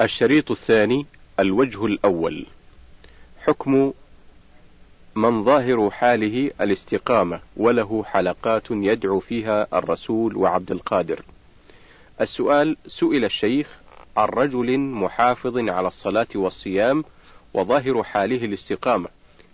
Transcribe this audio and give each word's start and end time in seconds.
الشريط 0.00 0.50
الثاني 0.50 1.06
الوجه 1.40 1.86
الأول 1.86 2.46
حكم 3.44 3.92
من 5.14 5.44
ظاهر 5.44 5.90
حاله 5.90 6.50
الاستقامة 6.60 7.40
وله 7.56 8.04
حلقات 8.04 8.70
يدعو 8.70 9.20
فيها 9.20 9.66
الرسول 9.72 10.36
وعبد 10.36 10.70
القادر. 10.70 11.22
السؤال 12.20 12.76
سئل 12.86 13.24
الشيخ 13.24 13.78
عن 14.16 14.28
رجل 14.28 14.78
محافظ 14.78 15.58
على 15.58 15.88
الصلاة 15.88 16.28
والصيام 16.34 17.04
وظاهر 17.54 18.02
حاله 18.02 18.44
الاستقامة، 18.44 19.08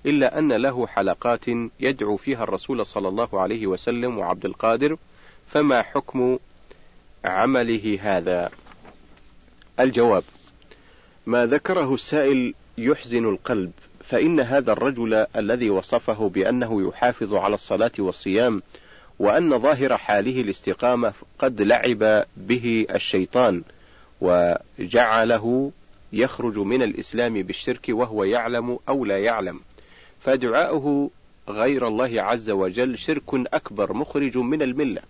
إلا 0.06 0.38
أن 0.38 0.52
له 0.52 0.86
حلقات 0.86 1.48
يدعو 1.80 2.16
فيها 2.16 2.42
الرسول 2.42 2.86
صلى 2.86 3.08
الله 3.08 3.40
عليه 3.40 3.66
وسلم 3.66 4.18
وعبد 4.18 4.44
القادر، 4.44 4.96
فما 5.48 5.82
حكم 5.82 6.38
عمله 7.24 7.98
هذا؟ 8.00 8.50
الجواب: 9.80 10.22
ما 11.26 11.46
ذكره 11.46 11.94
السائل 11.94 12.54
يحزن 12.78 13.24
القلب، 13.24 13.72
فإن 14.04 14.40
هذا 14.40 14.72
الرجل 14.72 15.14
الذي 15.36 15.70
وصفه 15.70 16.28
بأنه 16.28 16.88
يحافظ 16.88 17.34
على 17.34 17.54
الصلاة 17.54 17.92
والصيام، 17.98 18.62
وأن 19.18 19.58
ظاهر 19.58 19.96
حاله 19.96 20.40
الاستقامة 20.40 21.12
قد 21.38 21.62
لعب 21.62 22.24
به 22.36 22.86
الشيطان، 22.94 23.62
وجعله 24.20 25.72
يخرج 26.12 26.58
من 26.58 26.82
الإسلام 26.82 27.42
بالشرك 27.42 27.86
وهو 27.88 28.24
يعلم 28.24 28.78
أو 28.88 29.04
لا 29.04 29.18
يعلم، 29.18 29.60
فدعاؤه 30.20 31.10
غير 31.48 31.88
الله 31.88 32.22
عز 32.22 32.50
وجل 32.50 32.98
شرك 32.98 33.34
أكبر 33.54 33.92
مخرج 33.92 34.38
من 34.38 34.62
الملة، 34.62 35.02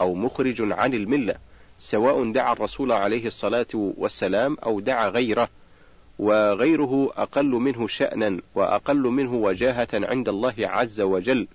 أو 0.00 0.14
مخرج 0.14 0.72
عن 0.72 0.94
الملة، 0.94 1.34
سواء 1.82 2.32
دعا 2.32 2.52
الرسول 2.52 2.92
عليه 2.92 3.26
الصلاة 3.26 3.66
والسلام 3.74 4.56
أو 4.64 4.80
دعا 4.80 5.08
غيره، 5.08 5.48
وغيره 6.18 7.12
أقل 7.16 7.46
منه 7.50 7.86
شأنا 7.86 8.40
وأقل 8.54 9.02
منه 9.02 9.34
وجاهة 9.34 9.88
عند 9.94 10.28
الله 10.28 10.54
عز 10.58 11.00
وجل، 11.00 11.48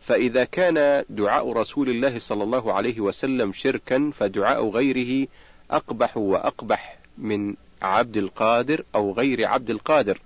فإذا 0.00 0.44
كان 0.44 1.04
دعاء 1.08 1.52
رسول 1.52 1.88
الله 1.88 2.18
صلى 2.18 2.44
الله 2.44 2.72
عليه 2.72 3.00
وسلم 3.00 3.52
شركا 3.52 4.10
فدعاء 4.18 4.68
غيره 4.68 5.28
أقبح 5.70 6.16
وأقبح 6.16 6.98
من 7.18 7.54
عبد 7.82 8.16
القادر 8.16 8.84
أو 8.94 9.12
غير 9.12 9.46
عبد 9.46 9.70
القادر، 9.70 10.20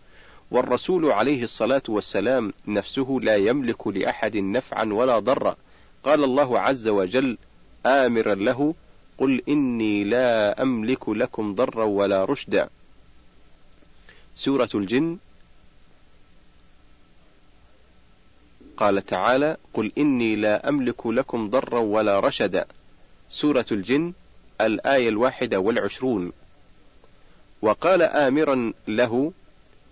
والرسول 0.50 1.12
عليه 1.12 1.42
الصلاة 1.42 1.82
والسلام 1.88 2.52
نفسه 2.68 3.18
لا 3.22 3.36
يملك 3.36 3.86
لأحد 3.86 4.36
نفعا 4.36 4.84
ولا 4.84 5.18
ضرا، 5.18 5.56
قال 6.04 6.24
الله 6.24 6.60
عز 6.60 6.88
وجل 6.88 7.38
آمرا 7.86 8.34
له: 8.34 8.74
قل 9.20 9.42
إني 9.48 10.04
لا 10.04 10.62
أملك 10.62 11.08
لكم 11.08 11.54
ضرا 11.54 11.84
ولا 11.84 12.24
رشدا. 12.24 12.68
سورة 14.34 14.68
الجن 14.74 15.18
قال 18.76 19.04
تعالى: 19.04 19.56
قل 19.74 19.92
إني 19.98 20.36
لا 20.36 20.68
أملك 20.68 21.06
لكم 21.06 21.50
ضرا 21.50 21.80
ولا 21.80 22.20
رشدا. 22.20 22.66
سورة 23.30 23.66
الجن 23.72 24.12
الآية 24.60 25.08
الواحدة 25.08 25.60
والعشرون. 25.60 26.32
وقال 27.62 28.02
آمرا 28.02 28.72
له: 28.88 29.32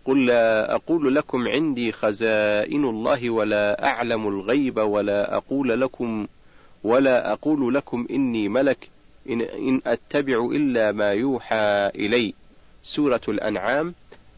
قل 0.04 0.26
لا 0.26 0.74
أقول 0.74 1.14
لكم 1.14 1.48
عندي 1.48 1.92
خزائن 1.92 2.84
الله 2.84 3.30
ولا 3.30 3.86
أعلم 3.86 4.28
الغيب 4.28 4.78
ولا 4.78 5.36
أقول 5.36 5.80
لكم 5.80 6.26
ولا 6.84 7.32
أقول 7.32 7.74
لكم 7.74 8.06
إني 8.10 8.48
ملك 8.48 8.88
إن, 9.28 9.40
إن 9.40 9.82
أتبع 9.86 10.44
إلا 10.52 10.92
ما 10.92 11.10
يوحى 11.12 11.90
إلي. 11.94 12.34
سورة 12.84 13.20
الأنعام 13.28 13.94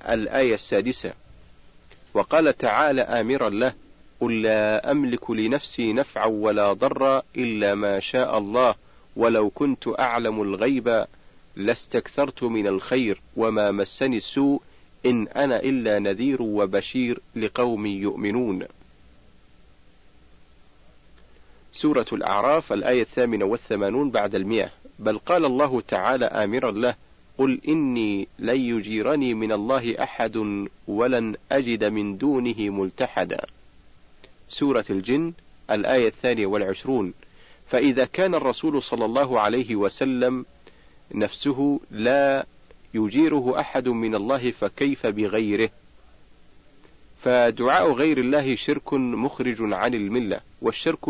الآية 0.08 0.54
السادسة. 0.54 1.12
وقال 2.14 2.56
تعالى 2.58 3.02
آمرا 3.02 3.50
له: 3.50 3.72
قل 4.20 4.42
لا 4.42 4.90
أملك 4.90 5.30
لنفسي 5.30 5.92
نفعا 5.92 6.26
ولا 6.26 6.72
ضرا 6.72 7.22
إلا 7.36 7.74
ما 7.74 8.00
شاء 8.00 8.38
الله 8.38 8.74
ولو 9.16 9.50
كنت 9.50 9.88
أعلم 9.98 10.42
الغيب 10.42 11.06
لاستكثرت 11.56 12.42
من 12.42 12.66
الخير 12.66 13.20
وما 13.36 13.70
مسني 13.70 14.16
السوء 14.16 14.62
إن 15.06 15.28
أنا 15.28 15.60
إلا 15.60 15.98
نذير 15.98 16.42
وبشير 16.42 17.20
لقوم 17.36 17.86
يؤمنون. 17.86 18.64
سورة 21.72 22.06
الأعراف 22.12 22.72
الآية 22.72 23.02
الثامنة 23.02 23.44
والثمانون 23.44 24.10
بعد 24.10 24.34
المئة 24.34 24.70
بل 25.00 25.18
قال 25.18 25.44
الله 25.44 25.80
تعالى 25.80 26.24
آمرا 26.24 26.70
له 26.70 26.94
قل 27.38 27.60
إني 27.68 28.28
لن 28.38 28.60
يجيرني 28.60 29.34
من 29.34 29.52
الله 29.52 30.02
أحد 30.02 30.66
ولن 30.88 31.36
أجد 31.52 31.84
من 31.84 32.18
دونه 32.18 32.56
ملتحدا. 32.58 33.46
سورة 34.48 34.84
الجن 34.90 35.32
الآية 35.70 36.08
الثانية 36.08 36.46
والعشرون. 36.46 37.12
فإذا 37.66 38.04
كان 38.04 38.34
الرسول 38.34 38.82
صلى 38.82 39.04
الله 39.04 39.40
عليه 39.40 39.76
وسلم 39.76 40.44
نفسه 41.14 41.80
لا 41.90 42.46
يجيره 42.94 43.60
أحد 43.60 43.88
من 43.88 44.14
الله 44.14 44.50
فكيف 44.50 45.06
بغيره؟ 45.06 45.70
فدعاء 47.22 47.92
غير 47.92 48.18
الله 48.18 48.56
شرك 48.56 48.94
مخرج 48.94 49.56
عن 49.60 49.94
الملة 49.94 50.40
والشرك 50.62 51.08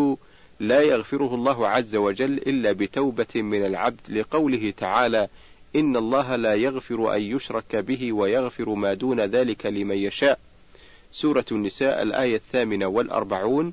لا 0.61 0.81
يغفره 0.81 1.35
الله 1.35 1.69
عز 1.69 1.97
وجل 1.97 2.33
إلا 2.33 2.73
بتوبة 2.73 3.27
من 3.35 3.67
العبد 3.67 4.01
لقوله 4.09 4.75
تعالى 4.77 5.29
إن 5.77 5.97
الله 5.97 6.37
لا 6.37 6.55
يغفر 6.55 7.15
أن 7.15 7.23
يشرك 7.23 7.77
به 7.77 8.13
ويغفر 8.13 8.75
ما 8.75 8.95
دون 8.95 9.21
ذلك 9.21 9.67
لمن 9.67 9.97
يشاء. 9.97 10.39
سورة 11.13 11.45
النساء 11.53 12.03
الآية 12.03 12.37
الثامنة 12.37 12.87
والأربعون 12.87 13.73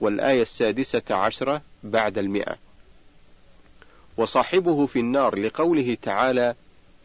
والآية 0.00 0.42
السادسة 0.42 1.02
عشرة 1.10 1.62
بعد 1.84 2.18
المئة. 2.18 2.56
وصاحبه 4.16 4.86
في 4.86 4.98
النار 4.98 5.38
لقوله 5.38 5.96
تعالى 6.02 6.54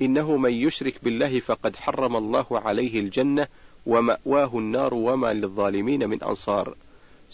إنه 0.01 0.38
من 0.38 0.53
يشرك 0.53 0.95
بالله 1.03 1.40
فقد 1.40 1.75
حرم 1.75 2.16
الله 2.16 2.45
عليه 2.51 3.00
الجنة 3.00 3.47
ومأواه 3.85 4.51
النار 4.53 4.94
وما 4.94 5.34
للظالمين 5.34 6.09
من 6.09 6.24
أنصار. 6.24 6.75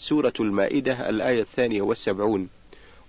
سورة 0.00 0.32
المائدة 0.40 1.08
الآية 1.08 1.40
الثانية 1.40 1.82
والسبعون. 1.82 2.48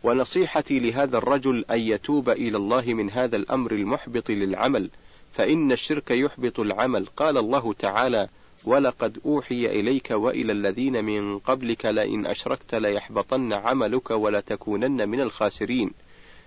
ونصيحتي 0.04 0.80
لهذا 0.80 1.18
الرجل 1.18 1.66
أن 1.72 1.80
يتوب 1.80 2.30
إلى 2.30 2.58
الله 2.58 2.82
من 2.86 3.10
هذا 3.10 3.36
الأمر 3.36 3.72
المحبط 3.72 4.30
للعمل 4.30 4.90
فإن 5.34 5.72
الشرك 5.72 6.12
يحبط 6.12 6.60
العمل. 6.60 7.06
قال 7.06 7.38
الله 7.38 7.74
تعالى 7.74 8.28
ولقد 8.66 9.20
أوحي 9.26 9.66
إليك 9.66 10.12
وإلى 10.12 10.52
الذين 10.52 11.06
من 11.06 11.40
قبلك 11.40 11.86
لئن 11.86 12.26
أشركت 12.26 12.76
ليحبطن 12.76 13.54
عملك 13.54 14.12
ولتكونن 14.12 15.10
من 15.10 15.22
الخاسرين. 15.22 15.92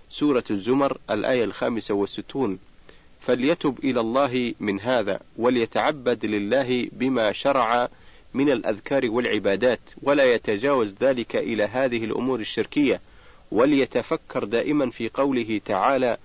سورة 0.09 0.43
الزمر 0.51 0.97
الآية 1.09 1.43
الخامسة 1.43 1.93
والستون. 1.93 2.59
فليتب 3.21 3.79
إلى 3.83 3.99
الله 3.99 4.53
من 4.59 4.79
هذا 4.79 5.19
وليتعبد 5.37 6.25
لله 6.25 6.89
بما 6.91 7.31
شرع 7.31 7.89
من 8.35 8.49
الأذكار 8.49 9.09
والعبادات 9.09 9.79
ولا 10.03 10.33
يتجاوز 10.33 10.95
ذلك 11.01 11.35
إلى 11.35 11.63
هذه 11.63 12.05
الأمور 12.05 12.39
الشركية 12.39 13.01
وليتفكر 13.51 14.43
دائما 14.43 14.89
في 14.89 15.09
قوله 15.09 15.61
تعالى 15.65 16.17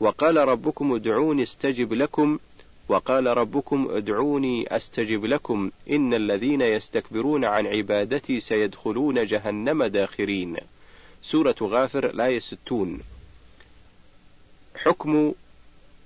وقال 0.00 0.36
ربكم 0.36 0.94
ادعوني 0.94 1.42
استجب 1.42 1.92
لكم 1.92 2.38
وقال 2.88 3.26
ربكم 3.26 3.88
ادعوني 3.90 4.76
أستجب 4.76 5.24
لكم 5.24 5.70
إن 5.90 6.14
الذين 6.14 6.60
يستكبرون 6.60 7.44
عن 7.44 7.66
عبادتي 7.66 8.40
سيدخلون 8.40 9.24
جهنم 9.24 9.84
داخرين. 9.84 10.56
سورة 11.22 11.56
غافر 11.62 12.06
الآية 12.06 12.38
60 12.38 13.00
حكم 14.76 15.32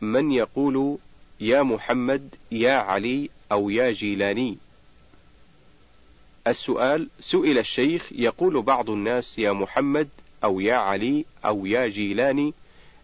من 0.00 0.32
يقول 0.32 0.98
يا 1.40 1.62
محمد 1.62 2.34
يا 2.52 2.72
علي 2.72 3.30
أو 3.52 3.70
يا 3.70 3.90
جيلاني. 3.90 4.56
السؤال 6.46 7.08
سئل 7.20 7.58
الشيخ 7.58 8.08
يقول 8.12 8.62
بعض 8.62 8.90
الناس 8.90 9.38
يا 9.38 9.52
محمد 9.52 10.08
أو 10.44 10.60
يا 10.60 10.74
علي 10.74 11.24
أو 11.44 11.66
يا 11.66 11.88
جيلاني 11.88 12.54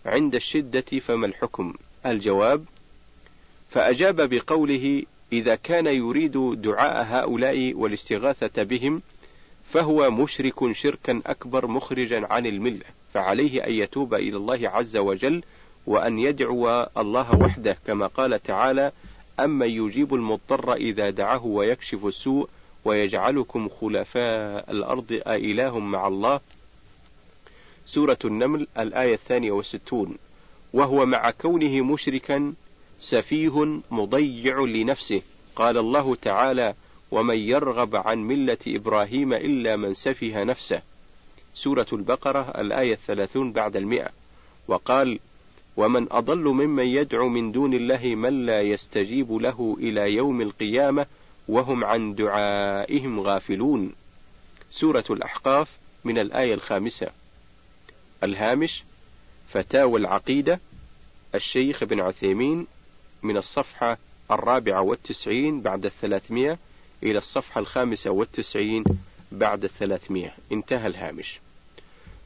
عند 0.06 0.34
الشدة 0.34 0.98
فما 0.98 1.26
الحكم؟ 1.26 1.74
الجواب: 2.06 2.64
فأجاب 3.70 4.34
بقوله: 4.34 5.02
إذا 5.32 5.54
كان 5.54 5.86
يريد 5.86 6.32
دعاء 6.62 7.06
هؤلاء 7.08 7.74
والاستغاثة 7.74 8.62
بهم 8.62 9.02
فهو 9.72 10.10
مشرك 10.10 10.72
شركا 10.72 11.22
أكبر 11.26 11.66
مخرجا 11.66 12.26
عن 12.26 12.46
الملة، 12.46 12.86
فعليه 13.14 13.66
أن 13.66 13.72
يتوب 13.72 14.14
إلى 14.14 14.36
الله 14.36 14.68
عز 14.68 14.96
وجل 14.96 15.42
وأن 15.86 16.18
يدعو 16.18 16.86
الله 16.96 17.36
وحده 17.40 17.78
كما 17.86 18.06
قال 18.06 18.42
تعالى: 18.42 18.92
أمن 19.40 19.70
يجيب 19.70 20.14
المضطر 20.14 20.74
إذا 20.74 21.10
دعاه 21.10 21.46
ويكشف 21.46 22.06
السوء 22.06 22.48
ويجعلكم 22.84 23.68
خلفاء 23.68 24.70
الأرض 24.70 25.20
أإله 25.26 25.78
مع 25.78 26.08
الله. 26.08 26.40
سورة 27.86 28.18
النمل 28.24 28.66
الآية 28.78 29.14
الثانية 29.14 29.52
والستون. 29.52 30.16
وهو 30.72 31.06
مع 31.06 31.30
كونه 31.30 31.80
مشركا 31.80 32.54
سفيه 33.00 33.80
مضيع 33.90 34.60
لنفسه. 34.60 35.22
قال 35.56 35.78
الله 35.78 36.14
تعالى 36.14 36.74
ومن 37.10 37.36
يرغب 37.36 37.96
عن 37.96 38.18
ملة 38.18 38.58
إبراهيم 38.66 39.32
إلا 39.32 39.76
من 39.76 39.94
سفه 39.94 40.44
نفسه 40.44 40.82
سورة 41.54 41.86
البقرة 41.92 42.40
الآية 42.58 42.92
الثلاثون 42.92 43.52
بعد 43.52 43.76
المئة. 43.76 44.08
وقال 44.68 45.18
ومن 45.76 46.06
أضل 46.10 46.44
ممن 46.44 46.86
يدعو 46.86 47.28
من 47.28 47.52
دون 47.52 47.74
الله 47.74 48.14
من 48.14 48.46
لا 48.46 48.60
يستجيب 48.60 49.32
له 49.32 49.76
إلى 49.80 50.14
يوم 50.14 50.40
القيامة 50.40 51.06
وهم 51.48 51.84
عن 51.84 52.14
دعائهم 52.14 53.20
غافلون. 53.20 53.92
سورة 54.70 55.04
الأحقاف 55.10 55.68
من 56.04 56.18
الآية 56.18 56.54
الخامسة. 56.54 57.10
الهامش 58.22 58.82
فتاوى 59.48 60.00
العقيدة 60.00 60.60
الشيخ 61.34 61.82
ابن 61.82 62.00
عثيمين 62.00 62.66
من 63.22 63.36
الصفحة 63.36 63.98
الرابعة 64.30 64.80
والتسعين 64.80 65.60
بعد 65.60 65.84
الثلاثمائة 65.84 66.58
إلى 67.02 67.18
الصفحة 67.18 67.58
الخامسة 67.60 68.10
والتسعين 68.10 68.84
بعد 69.32 69.64
الثلاثمائة. 69.64 70.32
انتهى 70.52 70.86
الهامش. 70.86 71.40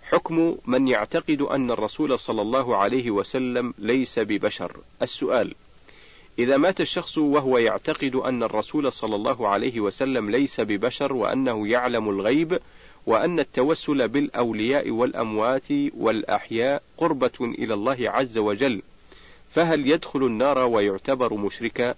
حكم 0.02 0.56
من 0.66 0.88
يعتقد 0.88 1.40
أن 1.40 1.70
الرسول 1.70 2.18
صلى 2.18 2.42
الله 2.42 2.76
عليه 2.76 3.10
وسلم 3.10 3.74
ليس 3.78 4.18
ببشر. 4.18 4.76
السؤال 5.02 5.54
إذا 6.38 6.56
مات 6.56 6.80
الشخص 6.80 7.18
وهو 7.18 7.58
يعتقد 7.58 8.14
أن 8.14 8.42
الرسول 8.42 8.92
صلى 8.92 9.16
الله 9.16 9.48
عليه 9.48 9.80
وسلم 9.80 10.30
ليس 10.30 10.60
ببشر 10.60 11.12
وأنه 11.12 11.68
يعلم 11.68 12.10
الغيب 12.10 12.58
وأن 13.06 13.40
التوسل 13.40 14.08
بالأولياء 14.08 14.90
والأموات 14.90 15.72
والأحياء 15.96 16.82
قربة 16.98 17.32
إلى 17.40 17.74
الله 17.74 17.96
عز 18.00 18.38
وجل 18.38 18.82
فهل 19.50 19.90
يدخل 19.90 20.22
النار 20.22 20.58
ويعتبر 20.58 21.34
مشركا؟ 21.34 21.94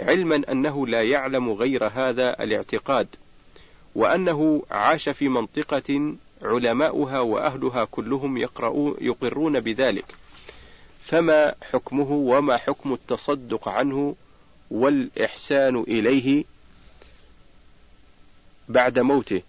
علما 0.00 0.42
أنه 0.52 0.86
لا 0.86 1.02
يعلم 1.02 1.52
غير 1.52 1.86
هذا 1.86 2.42
الاعتقاد 2.42 3.06
وأنه 3.94 4.62
عاش 4.70 5.08
في 5.08 5.28
منطقة 5.28 6.14
علماؤها 6.42 7.20
وأهلها 7.20 7.84
كلهم 7.84 8.38
يقرون 9.00 9.60
بذلك. 9.60 10.04
فما 11.06 11.54
حكمه 11.72 12.12
وما 12.12 12.56
حكم 12.56 12.92
التصدق 12.92 13.68
عنه 13.68 14.14
والإحسان 14.70 15.80
إليه 15.88 16.44
بعد 18.68 18.98
موته. 18.98 19.42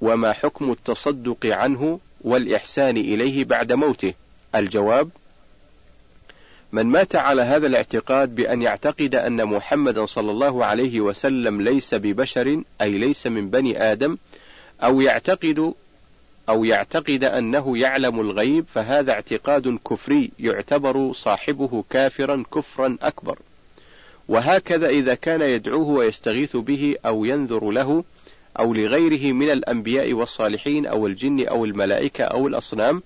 وما 0.00 0.32
حكم 0.32 0.70
التصدق 0.70 1.46
عنه 1.46 2.00
والإحسان 2.20 2.96
إليه 2.96 3.44
بعد 3.44 3.72
موته. 3.72 4.14
الجواب 4.54 5.10
من 6.72 6.86
مات 6.86 7.16
على 7.16 7.42
هذا 7.42 7.66
الاعتقاد 7.66 8.34
بأن 8.34 8.62
يعتقد 8.62 9.14
أن 9.14 9.44
محمدا 9.44 10.06
صلى 10.06 10.30
الله 10.30 10.64
عليه 10.64 11.00
وسلم 11.00 11.62
ليس 11.62 11.94
ببشر 11.94 12.62
أي 12.80 12.90
ليس 12.90 13.26
من 13.26 13.50
بني 13.50 13.92
آدم 13.92 14.18
أو 14.82 15.00
يعتقد 15.00 15.74
أو 16.52 16.64
يعتقد 16.64 17.24
أنه 17.24 17.78
يعلم 17.78 18.20
الغيب 18.20 18.64
فهذا 18.74 19.12
اعتقاد 19.12 19.78
كفري 19.90 20.30
يعتبر 20.38 21.12
صاحبه 21.12 21.84
كافرا 21.90 22.44
كفرا 22.54 22.96
أكبر. 23.02 23.38
وهكذا 24.28 24.88
إذا 24.88 25.14
كان 25.14 25.40
يدعوه 25.40 25.88
ويستغيث 25.88 26.56
به 26.56 26.96
أو 27.06 27.24
ينذر 27.24 27.70
له 27.70 28.04
أو 28.58 28.74
لغيره 28.74 29.32
من 29.32 29.50
الأنبياء 29.50 30.12
والصالحين 30.12 30.86
أو 30.86 31.06
الجن 31.06 31.46
أو 31.46 31.64
الملائكة 31.64 32.24
أو 32.24 32.48
الأصنام 32.48 33.02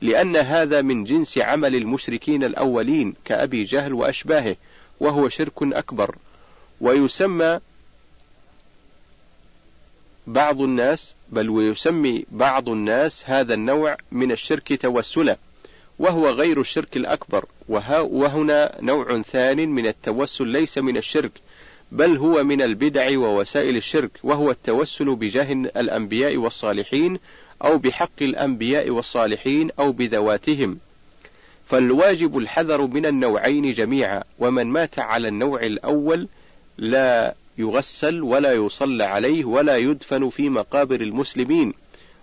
لأن 0.00 0.36
هذا 0.36 0.82
من 0.82 1.04
جنس 1.04 1.38
عمل 1.38 1.76
المشركين 1.76 2.44
الأولين 2.44 3.14
كأبي 3.24 3.64
جهل 3.64 3.92
وأشباهه 3.92 4.56
وهو 5.00 5.28
شرك 5.28 5.62
أكبر 5.62 6.14
ويسمى 6.80 7.60
بعض 10.32 10.60
الناس 10.60 11.14
بل 11.28 11.50
ويسمي 11.50 12.24
بعض 12.30 12.68
الناس 12.68 13.22
هذا 13.26 13.54
النوع 13.54 13.96
من 14.12 14.32
الشرك 14.32 14.80
توسلا 14.80 15.36
وهو 15.98 16.28
غير 16.28 16.60
الشرك 16.60 16.96
الأكبر. 16.96 17.44
وهنا 17.68 18.76
نوع 18.80 19.22
ثان 19.22 19.68
من 19.68 19.86
التوسل 19.86 20.46
ليس 20.46 20.78
من 20.78 20.96
الشرك 20.96 21.32
بل 21.92 22.16
هو 22.16 22.44
من 22.44 22.62
البدع 22.62 23.18
ووسائل 23.18 23.76
الشرك 23.76 24.10
وهو 24.22 24.50
التوسل 24.50 25.14
بجاه 25.14 25.52
الأنبياء 25.52 26.36
والصالحين 26.36 27.18
أو 27.64 27.78
بحق 27.78 28.22
الأنبياء 28.22 28.90
والصالحين 28.90 29.70
أو 29.78 29.92
بذواتهم. 29.92 30.78
فالواجب 31.66 32.38
الحذر 32.38 32.86
من 32.86 33.06
النوعين 33.06 33.72
جميعا 33.72 34.22
ومن 34.38 34.66
مات 34.66 34.98
على 34.98 35.28
النوع 35.28 35.62
الأول 35.62 36.28
لا 36.78 37.34
يغسل 37.58 38.22
ولا 38.22 38.52
يصلى 38.52 39.04
عليه 39.04 39.44
ولا 39.44 39.76
يدفن 39.76 40.28
في 40.28 40.48
مقابر 40.48 41.00
المسلمين 41.00 41.74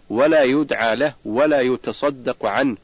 ولا 0.09 0.43
يدعى 0.43 0.95
له 0.95 1.13
ولا 1.25 1.61
يتصدق 1.61 2.45
عنه. 2.45 2.77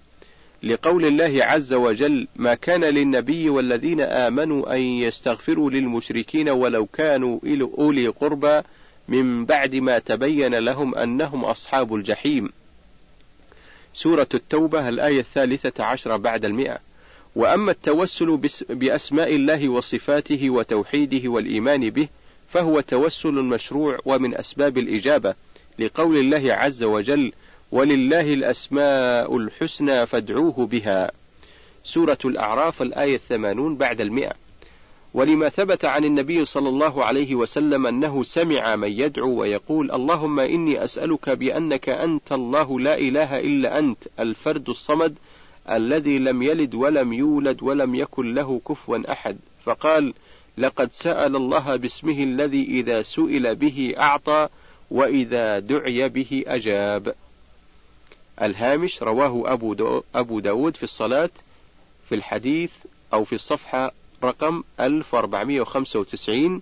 لقول 0.64 1.06
الله 1.06 1.46
عز 1.46 1.74
وجل 1.74 2.28
ما 2.36 2.54
كان 2.56 2.84
للنبي 2.84 3.50
والذين 3.50 4.02
آمنوا 4.02 4.76
أن 4.76 4.82
يستغفروا 4.82 5.72
للمشركين 5.72 6.50
ولو 6.50 6.86
كانوا 6.86 7.40
أولي 7.78 8.08
قربى 8.08 8.62
من 9.08 9.46
بعد 9.46 9.76
ما 9.76 10.00
تبين 10.00 10.56
لهم 10.56 10.96
أنهم 10.96 11.46
أصحاب 11.46 11.96
الجحيم. 11.96 12.52
سورة 13.94 14.28
التوبة 14.34 14.90
الآية 14.90 15.20
الثالثة 15.20 15.84
عشر 15.84 16.18
بعد 16.18 16.46
المئة. 16.46 16.80
وأما 17.36 17.72
التوسل 17.72 18.40
بأسماء 18.70 19.36
الله 19.36 19.70
وصفاته 19.70 20.50
وتوحيده 20.50 21.30
والإيمان 21.30 21.90
به 21.90 22.08
فهو 22.54 22.80
توسل 22.80 23.34
مشروع 23.34 24.00
ومن 24.06 24.36
أسباب 24.36 24.78
الإجابة 24.78 25.36
لقول 25.80 26.18
الله 26.18 26.54
عز 26.54 26.84
وجل 26.84 27.32
ولله 27.72 28.34
الأسماء 28.34 29.38
الحسنى 29.38 30.06
فادعوه 30.06 30.68
بها 30.68 31.12
سورة 31.84 32.18
الأعراف 32.26 32.82
الآية 32.82 33.16
الثمانون 33.16 33.76
بعد 33.76 34.02
المئة. 34.02 34.32
ولما 35.14 35.50
ثبت 35.50 35.86
عن 35.86 36.06
النبي 36.06 36.46
صلى 36.46 36.70
الله 36.70 37.06
عليه 37.06 37.36
وسلم 37.36 37.88
أنه 37.88 38.24
سمع 38.24 38.76
من 38.76 38.92
يدعو 38.92 39.30
ويقول 39.30 39.92
اللهم 39.92 40.40
إني 40.40 40.84
أسألك 40.84 41.30
بأنك 41.30 41.90
أنت 41.90 42.32
الله 42.32 42.80
لا 42.80 42.98
إله 42.98 43.40
إلا 43.40 43.80
أنت 43.80 44.04
الفرد 44.20 44.70
الصمد 44.70 45.16
الذي 45.70 46.20
لم 46.20 46.44
يلد 46.44 46.76
ولم 46.76 47.14
يولد 47.14 47.64
ولم 47.64 47.96
يكن 47.96 48.34
له 48.34 48.62
كفوا 48.68 49.12
أحد 49.12 49.38
فقال 49.66 50.14
لقد 50.58 50.94
سأل 50.94 51.36
الله 51.36 51.76
باسمه 51.76 52.24
الذي 52.24 52.64
إذا 52.64 53.02
سئل 53.02 53.56
به 53.56 53.94
أعطى 53.98 54.50
وإذا 54.92 55.60
دعي 55.60 56.10
به 56.10 56.44
أجاب. 56.48 57.16
الهامش 58.42 59.04
رواه 59.04 59.54
أبو, 59.54 59.74
دو 59.74 60.04
أبو 60.16 60.40
داود 60.40 60.78
في 60.78 60.84
الصلاة 60.84 61.30
في 62.10 62.16
الحديث 62.16 62.72
أو 63.14 63.24
في 63.24 63.36
الصفحة 63.36 63.92
رقم 64.24 64.64
1495 64.80 66.62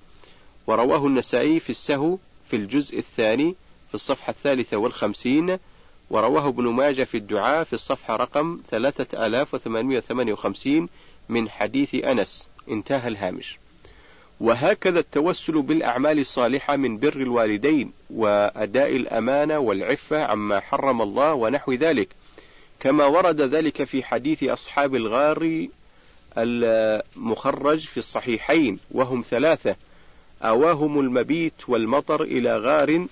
ورواه 0.67 1.07
النسائي 1.07 1.59
في 1.59 1.69
السهو 1.69 2.17
في 2.49 2.55
الجزء 2.55 2.99
الثاني 2.99 3.55
في 3.87 3.95
الصفحة 3.95 4.31
الثالثة 4.31 4.77
والخمسين 4.77 5.57
ورواه 6.09 6.47
ابن 6.47 6.67
ماجه 6.67 7.03
في 7.03 7.17
الدعاء 7.17 7.63
في 7.63 7.73
الصفحة 7.73 8.15
رقم 8.15 8.59
3858 8.71 10.89
من 11.29 11.49
حديث 11.49 11.95
أنس. 11.95 12.47
انتهى 12.69 13.07
الهامش. 13.07 13.57
وهكذا 14.41 14.99
التوسل 14.99 15.61
بالأعمال 15.61 16.19
الصالحة 16.19 16.75
من 16.75 16.97
بر 16.97 17.15
الوالدين 17.15 17.91
وأداء 18.09 18.95
الأمانة 18.95 19.59
والعفة 19.59 20.23
عما 20.23 20.59
حرم 20.59 21.01
الله 21.01 21.33
ونحو 21.33 21.73
ذلك. 21.73 22.09
كما 22.79 23.05
ورد 23.05 23.41
ذلك 23.41 23.83
في 23.83 24.03
حديث 24.03 24.43
أصحاب 24.43 24.95
الغار 24.95 25.67
المخرج 26.37 27.79
في 27.79 27.97
الصحيحين 27.97 28.79
وهم 28.91 29.23
ثلاثة 29.29 29.75
أواهم 30.43 30.99
المبيت 30.99 31.53
والمطر 31.67 32.23
إلى 32.23 32.57
غار 32.57 33.05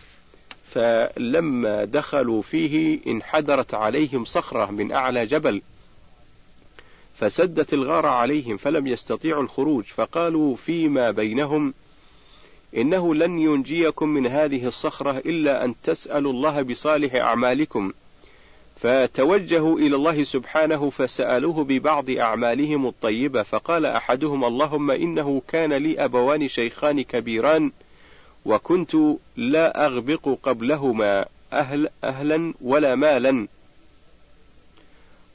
فلما 0.72 1.86
دخلوا 1.86 2.42
فيه 2.42 3.00
انحدرت 3.08 3.74
عليهم 3.74 4.26
صخرة 4.26 4.72
من 4.72 4.92
أعلى 4.92 5.26
جبل. 5.26 5.62
فسدت 7.20 7.74
الغار 7.74 8.06
عليهم 8.06 8.58
فلم 8.58 8.88
يستطيعوا 8.88 9.44
الخروج 9.44 9.84
فقالوا 9.84 10.56
فيما 10.56 11.12
بينهم 11.12 11.74
إنه 12.78 13.16
لن 13.16 13.40
ينجيكم 13.40 14.10
من 14.10 14.28
هذه 14.28 14.68
الصخرة 14.68 15.18
إلا 15.18 15.66
أن 15.66 15.76
تسألوا 15.84 16.34
الله 16.34 16.62
بصالح 16.62 17.16
أعمالكم. 17.16 17.92
فتوجهوا 18.78 19.80
إلى 19.80 19.96
الله 19.96 20.24
سبحانه 20.24 20.90
فسألوه 20.90 21.64
ببعض 21.64 22.10
أعمالهم 22.10 22.88
الطيبة 22.88 23.44
فقال 23.44 23.86
أحدهم 23.86 24.46
اللهم 24.46 24.92
إنه 24.92 25.42
كان 25.48 25.74
لي 25.74 26.06
أبوان 26.06 26.48
شيخان 26.48 27.02
كبيران 27.02 27.72
وكنت 28.46 28.96
لا 29.38 29.86
أغبق 29.86 30.38
قبلهما 30.44 31.26
أهل 31.54 31.90
أهلا 32.04 32.54
ولا 32.62 32.96
مالا. 32.96 33.48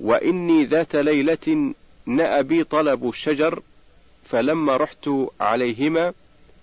وإني 0.01 0.65
ذات 0.65 0.97
ليلة 0.97 1.75
نأى 2.07 2.43
بي 2.43 2.65
طلب 2.65 3.09
الشجر 3.09 3.63
فلما 4.25 4.77
رحت 4.77 5.11
عليهما 5.41 6.13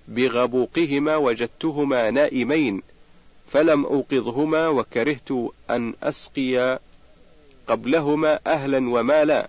بغبوقهما 0.08 1.16
وجدتهما 1.16 2.12
نائمين 2.12 2.82
فلم 3.52 3.86
أوقظهما 3.86 4.68
وكرهت 4.68 5.32
أن 5.70 5.94
أسقي 6.04 6.80
قبلهما 7.68 8.40
أهلا 8.48 8.90
ومالا 8.90 9.48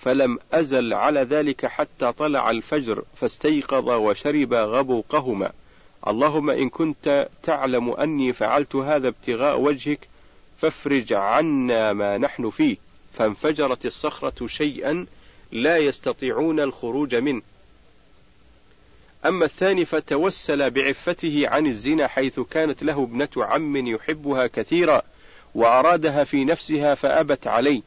فلم 0.00 0.38
أزل 0.52 0.94
على 0.94 1.20
ذلك 1.20 1.66
حتى 1.66 2.12
طلع 2.12 2.50
الفجر 2.50 3.02
فاستيقظ 3.16 3.90
وشرب 3.90 4.54
غبوقهما. 4.54 5.52
اللهم 6.08 6.50
إن 6.50 6.68
كنت 6.68 7.28
تعلم 7.42 7.90
أني 7.90 8.32
فعلت 8.32 8.76
هذا 8.76 9.08
ابتغاء 9.08 9.60
وجهك 9.60 10.08
فافرج 10.58 11.12
عنا 11.12 11.92
ما 11.92 12.18
نحن 12.18 12.50
فيه. 12.50 12.76
فانفجرت 13.18 13.86
الصخرة 13.86 14.46
شيئا 14.46 15.06
لا 15.52 15.78
يستطيعون 15.78 16.60
الخروج 16.60 17.14
منه. 17.14 17.42
أما 19.26 19.44
الثاني 19.44 19.84
فتوسل 19.84 20.70
بعفته 20.70 21.48
عن 21.48 21.66
الزنا 21.66 22.08
حيث 22.08 22.40
كانت 22.40 22.82
له 22.82 23.02
ابنة 23.02 23.28
عم 23.36 23.86
يحبها 23.86 24.46
كثيرا 24.46 25.02
وأرادها 25.54 26.24
في 26.24 26.44
نفسها 26.44 26.94
فأبت 26.94 27.46
عليه 27.46 27.82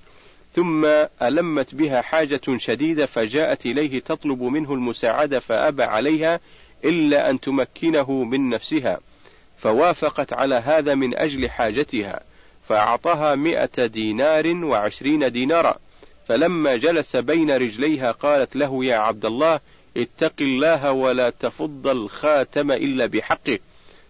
ثم 0.54 0.86
ألمت 1.22 1.76
بها 1.76 2.02
حاجة 2.02 2.42
شديدة 2.58 3.06
فجاءت 3.06 3.66
إليه 3.66 4.00
تطلب 4.00 4.42
منه 4.42 4.74
المساعدة 4.74 5.40
فأبى 5.40 5.84
عليها 5.84 6.40
إلا 6.86 7.30
أن 7.30 7.40
تمكنه 7.40 8.12
من 8.12 8.50
نفسها 8.50 9.00
فوافقت 9.58 10.34
على 10.34 10.56
هذا 10.56 10.96
من 10.96 11.18
أجل 11.18 11.50
حاجتها. 11.50 12.22
فأعطاها 12.70 13.36
مئة 13.36 13.86
دينار 13.86 14.48
وعشرين 14.48 15.32
دينارا. 15.32 15.78
فلما 16.28 16.76
جلس 16.76 17.16
بين 17.16 17.52
رجليها 17.52 18.12
قالت 18.12 18.56
له 18.56 18.86
يا 18.86 18.98
عبد 18.98 19.26
الله 19.26 19.60
اتق 19.98 20.34
الله 20.42 20.92
ولا 20.92 21.30
تفض 21.30 21.88
الخاتم 21.88 22.72
إلا 22.72 23.06
بحقه. 23.06 23.60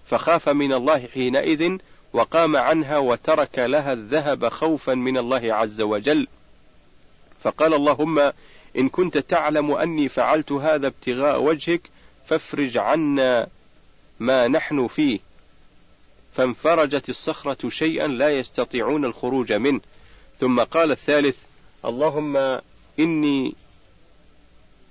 فخاف 0.05 0.49
من 0.49 0.73
الله 0.73 1.07
حينئذ 1.13 1.77
وقام 2.13 2.55
عنها 2.55 2.97
وترك 2.97 3.59
لها 3.59 3.93
الذهب 3.93 4.49
خوفا 4.49 4.93
من 4.93 5.17
الله 5.17 5.53
عز 5.53 5.81
وجل. 5.81 6.27
فقال 7.43 7.73
اللهم 7.73 8.31
إن 8.77 8.89
كنت 8.89 9.17
تعلم 9.17 9.71
أني 9.71 10.09
فعلت 10.09 10.51
هذا 10.51 10.87
ابتغاء 10.87 11.41
وجهك 11.41 11.81
فافرج 12.27 12.77
عنا 12.77 13.47
ما 14.19 14.47
نحن 14.47 14.87
فيه. 14.87 15.26
فانفرجت 16.38 17.10
الصخرة 17.10 17.70
شيئا 17.70 18.08
لا 18.08 18.29
يستطيعون 18.29 19.06
الخروج 19.06 19.53
منه. 19.53 19.79
ثم 20.39 20.60
قال 20.60 20.91
الثالث 20.91 21.38
اللهم 21.86 22.60
إني 23.00 23.53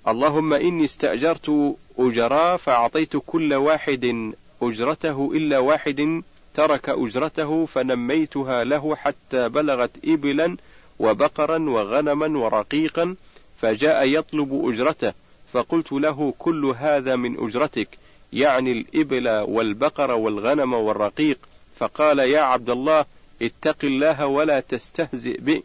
اللهم 0.07 0.53
إني 0.53 0.85
استأجرت 0.85 1.75
أجراء 1.99 2.57
فأعطيت 2.57 3.17
كل 3.17 3.53
واحد 3.53 4.33
أجرته 4.61 5.31
إلا 5.33 5.57
واحد 5.57 6.23
ترك 6.53 6.89
أجرته 6.89 7.65
فنميتها 7.65 8.63
له 8.63 8.95
حتى 8.95 9.49
بلغت 9.49 9.91
إبلا 10.05 10.57
وبقرا 10.99 11.69
وغنما 11.69 12.39
ورقيقا 12.39 13.15
فجاء 13.57 14.07
يطلب 14.07 14.69
أجرته. 14.69 15.13
فقلت 15.53 15.91
له 15.91 16.33
كل 16.39 16.65
هذا 16.65 17.15
من 17.15 17.45
أجرتك. 17.45 17.89
يعني 18.33 18.71
الإبل 18.71 19.29
والبقر 19.29 20.11
والغنم 20.11 20.73
والرقيق 20.73 21.37
فقال 21.77 22.19
يا 22.19 22.41
عبد 22.41 22.69
الله 22.69 23.05
اتق 23.41 23.77
الله 23.83 24.25
ولا 24.25 24.59
تستهزئ 24.59 25.41
بي 25.41 25.63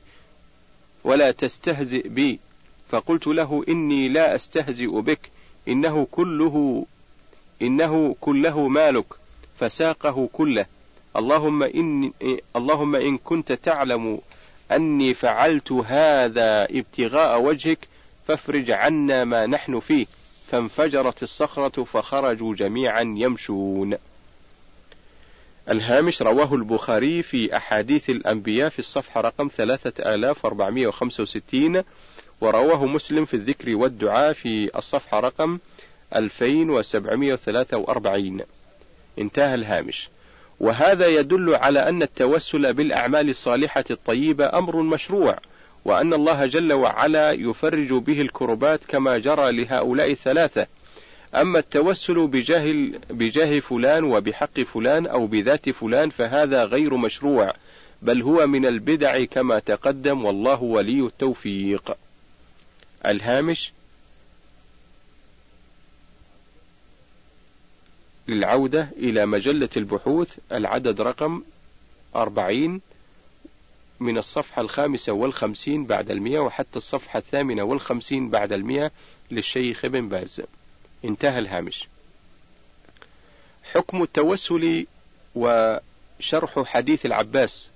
ولا 1.05 1.31
تستهزئ 1.31 2.09
بي. 2.09 2.39
فقلت 2.91 3.27
له 3.27 3.65
إني 3.69 4.09
لا 4.09 4.35
أستهزئ 4.35 5.01
بك 5.01 5.31
إنه 5.69 6.07
كله 6.11 6.87
إنه 7.63 8.17
كله 8.21 8.69
مالك 8.69 9.07
فساقه 9.59 10.29
كله. 10.33 10.67
اللهم 11.17 11.63
إن 11.63 12.13
اللهم 12.57 12.97
إن 12.97 13.19
كنت 13.19 13.53
تعلم 13.53 14.21
أني 14.73 15.15
فعلت 15.15 15.73
هذا 15.73 16.65
ابتغاء 16.65 17.41
وجهك 17.41 17.79
فافرج 18.29 18.71
عنا 18.71 19.25
ما 19.25 19.47
نحن 19.47 19.81
فيه. 19.81 20.07
فانفجرت 20.53 21.23
الصخرة 21.23 21.85
فخرجوا 21.85 22.55
جميعا 22.55 23.01
يمشون. 23.01 23.97
الهامش 25.69 26.23
رواه 26.23 26.55
البخاري 26.55 27.23
في 27.23 27.57
أحاديث 27.57 28.11
الأنبياء 28.11 28.69
في 28.69 28.79
الصفحة 28.79 29.21
رقم 29.21 29.49
3465 29.49 31.83
ورواه 32.41 32.87
مسلم 32.87 33.25
في 33.25 33.35
الذكر 33.35 33.77
والدعاء 33.77 34.33
في 34.33 34.79
الصفحة 34.79 35.21
رقم 35.21 35.59
2743 36.17 38.41
انتهى 39.19 39.55
الهامش. 39.55 40.09
وهذا 40.61 41.07
يدل 41.07 41.55
على 41.55 41.89
أن 41.89 42.03
التوسل 42.03 42.73
بالأعمال 42.73 43.31
الصالحة 43.31 43.85
الطيبة 43.91 44.59
أمر 44.59 44.77
مشروع. 44.77 45.39
وأن 45.85 46.15
الله 46.15 46.47
جل 46.47 46.73
وعلا 46.73 47.33
يفرج 47.33 47.93
به 47.93 48.21
الكربات 48.21 48.81
كما 48.85 49.19
جرى 49.19 49.53
لهؤلاء 49.53 50.11
الثلاثة. 50.11 50.67
أما 51.35 51.59
التوسل 51.59 52.27
بجاه, 52.27 52.75
بجاه 53.11 53.61
فلان 53.61 54.05
وبحق 54.05 54.61
فلان 54.61 55.07
أو 55.07 55.27
بذات 55.27 55.71
فلان 55.71 56.11
فهذا 56.11 56.65
غير 56.65 56.97
مشروع 56.97 57.55
بل 58.03 58.23
هو 58.23 58.47
من 58.47 58.67
البدع 58.67 59.25
كما 59.25 59.59
تقدم 59.59 60.25
والله 60.25 60.63
ولي 60.63 61.01
التوفيق. 61.01 61.97
الهامش 63.07 63.73
للعودة 68.29 68.89
إلى 68.97 69.27
مجلة 69.27 69.69
البحوث 69.77 70.39
العدد 70.53 71.01
رقم 71.01 71.43
أربعين 72.17 72.81
من 74.03 74.19
الصفحة 74.19 74.63
الخامسة 74.63 75.13
والخمسين 75.13 75.85
بعد 75.85 76.11
المئة 76.11 76.39
وحتى 76.39 76.77
الصفحة 76.77 77.19
الثامنة 77.19 77.63
والخمسين 77.63 78.31
بعد 78.31 78.53
المئة 78.53 78.91
للشيخ 79.31 79.85
ابن 79.85 80.09
باز. 80.09 80.43
انتهى 81.05 81.39
الهامش. 81.39 81.89
حكم 83.73 84.03
التوسل 84.03 84.87
وشرح 85.35 86.63
حديث 86.65 87.07
العباس. 87.07 87.71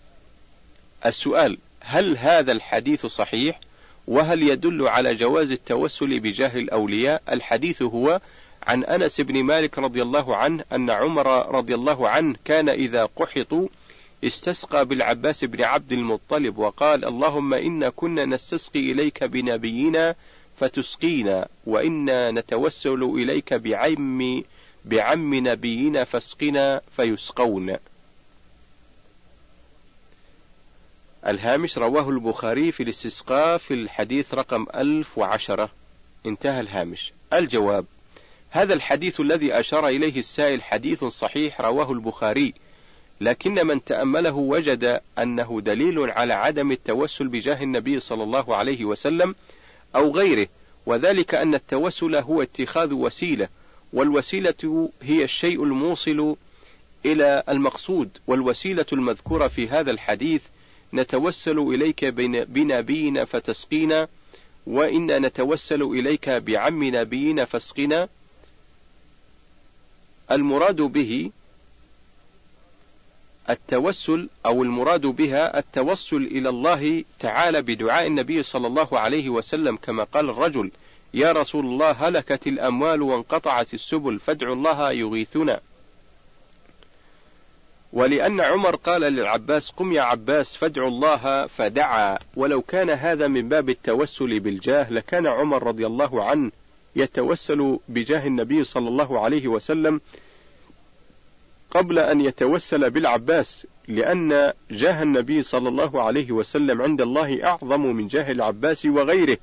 السؤال 1.06 1.58
هل 1.80 2.16
هذا 2.16 2.52
الحديث 2.52 3.06
صحيح؟ 3.06 3.60
وهل 4.06 4.42
يدل 4.42 4.88
على 4.88 5.14
جواز 5.14 5.50
التوسل 5.50 6.20
بجاه 6.20 6.58
الأولياء؟ 6.58 7.22
الحديث 7.32 7.82
هو 7.82 8.20
عن 8.62 8.84
أنس 8.84 9.20
بن 9.20 9.42
مالك 9.42 9.78
رضي 9.78 10.02
الله 10.02 10.36
عنه 10.36 10.64
أن 10.72 10.90
عمر 10.90 11.54
رضي 11.54 11.74
الله 11.74 12.08
عنه 12.08 12.36
كان 12.44 12.68
إذا 12.68 13.04
قحطوا 13.04 13.68
استسقى 14.26 14.84
بالعباس 14.84 15.44
بن 15.44 15.62
عبد 15.62 15.92
المطلب 15.92 16.58
وقال 16.58 17.04
اللهم 17.04 17.54
إنا 17.54 17.88
كنا 17.88 18.24
نستسقي 18.24 18.92
إليك 18.92 19.24
بنبينا 19.24 20.14
فتسقينا 20.60 21.48
وإنا 21.66 22.30
نتوسل 22.30 23.02
إليك 23.02 23.54
بعم 23.54 24.42
بعم 24.84 25.34
نبينا 25.34 26.04
فاسقنا 26.04 26.80
فيسقون. 26.96 27.76
الهامش 31.26 31.78
رواه 31.78 32.10
البخاري 32.10 32.72
في 32.72 32.82
الاستسقاء 32.82 33.58
في 33.58 33.74
الحديث 33.74 34.34
رقم 34.34 34.66
1010 34.74 35.70
انتهى 36.26 36.60
الهامش. 36.60 37.12
الجواب 37.32 37.86
هذا 38.50 38.74
الحديث 38.74 39.20
الذي 39.20 39.60
أشار 39.60 39.88
إليه 39.88 40.18
السائل 40.18 40.62
حديث 40.62 41.04
صحيح 41.04 41.60
رواه 41.60 41.92
البخاري 41.92 42.54
لكن 43.20 43.66
من 43.66 43.84
تأمله 43.84 44.34
وجد 44.34 45.00
أنه 45.18 45.60
دليل 45.64 46.10
على 46.10 46.34
عدم 46.34 46.72
التوسل 46.72 47.28
بجاه 47.28 47.62
النبي 47.62 48.00
صلى 48.00 48.22
الله 48.22 48.56
عليه 48.56 48.84
وسلم 48.84 49.34
أو 49.96 50.10
غيره 50.10 50.48
وذلك 50.86 51.34
أن 51.34 51.54
التوسل 51.54 52.14
هو 52.14 52.42
اتخاذ 52.42 52.92
وسيلة 52.92 53.48
والوسيلة 53.92 54.90
هي 55.02 55.24
الشيء 55.24 55.64
الموصل 55.64 56.36
إلى 57.04 57.42
المقصود 57.48 58.10
والوسيلة 58.26 58.86
المذكورة 58.92 59.48
في 59.48 59.68
هذا 59.68 59.90
الحديث 59.90 60.42
نتوسل 60.94 61.58
إليك 61.58 62.04
بنبينا 62.04 63.24
فتسقينا 63.24 64.08
وإنا 64.66 65.18
نتوسل 65.18 65.82
إليك 65.82 66.28
بعم 66.28 66.84
نبينا 66.84 67.44
فاسقنا. 67.44 68.08
المراد 70.30 70.76
به 70.76 71.30
التوسل 73.50 74.28
أو 74.46 74.62
المراد 74.62 75.06
بها 75.06 75.58
التوسل 75.58 76.16
إلى 76.16 76.48
الله 76.48 77.04
تعالى 77.18 77.62
بدعاء 77.62 78.06
النبي 78.06 78.42
صلى 78.42 78.66
الله 78.66 78.98
عليه 78.98 79.28
وسلم 79.28 79.76
كما 79.76 80.04
قال 80.04 80.30
الرجل 80.30 80.70
يا 81.14 81.32
رسول 81.32 81.66
الله 81.66 81.90
هلكت 81.90 82.46
الأموال 82.46 83.02
وانقطعت 83.02 83.74
السبل 83.74 84.18
فادعوا 84.18 84.54
الله 84.54 84.92
يغيثنا. 84.92 85.60
ولأن 87.92 88.40
عمر 88.40 88.76
قال 88.76 89.00
للعباس 89.00 89.70
قم 89.70 89.92
يا 89.92 90.02
عباس 90.02 90.56
فادعوا 90.56 90.88
الله 90.88 91.46
فدعا. 91.46 92.18
ولو 92.36 92.60
كان 92.62 92.90
هذا 92.90 93.26
من 93.28 93.48
باب 93.48 93.70
التوسل 93.70 94.40
بالجاه 94.40 94.92
لكان 94.92 95.26
عمر 95.26 95.62
رضي 95.62 95.86
الله 95.86 96.24
عنه 96.24 96.50
يتوسل 96.96 97.78
بجاه 97.88 98.26
النبي 98.26 98.64
صلى 98.64 98.88
الله 98.88 99.20
عليه 99.20 99.48
وسلم 99.48 100.00
قبل 101.70 101.98
أن 101.98 102.20
يتوسل 102.20 102.90
بالعباس 102.90 103.66
لأن 103.88 104.52
جاه 104.70 105.02
النبي 105.02 105.42
صلى 105.42 105.68
الله 105.68 106.02
عليه 106.02 106.32
وسلم 106.32 106.82
عند 106.82 107.00
الله 107.00 107.44
أعظم 107.44 107.86
من 107.86 108.08
جاه 108.08 108.30
العباس 108.32 108.86
وغيره. 108.86 109.38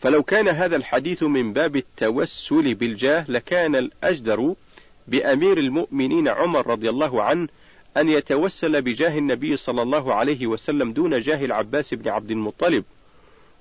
فلو 0.00 0.22
كان 0.22 0.48
هذا 0.48 0.76
الحديث 0.76 1.22
من 1.22 1.52
باب 1.52 1.76
التوسل 1.76 2.74
بالجاه 2.74 3.24
لكان 3.28 3.76
الأجدر 3.76 4.54
بأمير 5.08 5.58
المؤمنين 5.58 6.28
عمر 6.28 6.66
رضي 6.66 6.90
الله 6.90 7.22
عنه 7.22 7.48
أن 7.96 8.08
يتوسل 8.08 8.82
بجاه 8.82 9.18
النبي 9.18 9.56
صلى 9.56 9.82
الله 9.82 10.14
عليه 10.14 10.46
وسلم 10.46 10.92
دون 10.92 11.20
جاه 11.20 11.44
العباس 11.44 11.94
بن 11.94 12.08
عبد 12.08 12.30
المطلب. 12.30 12.84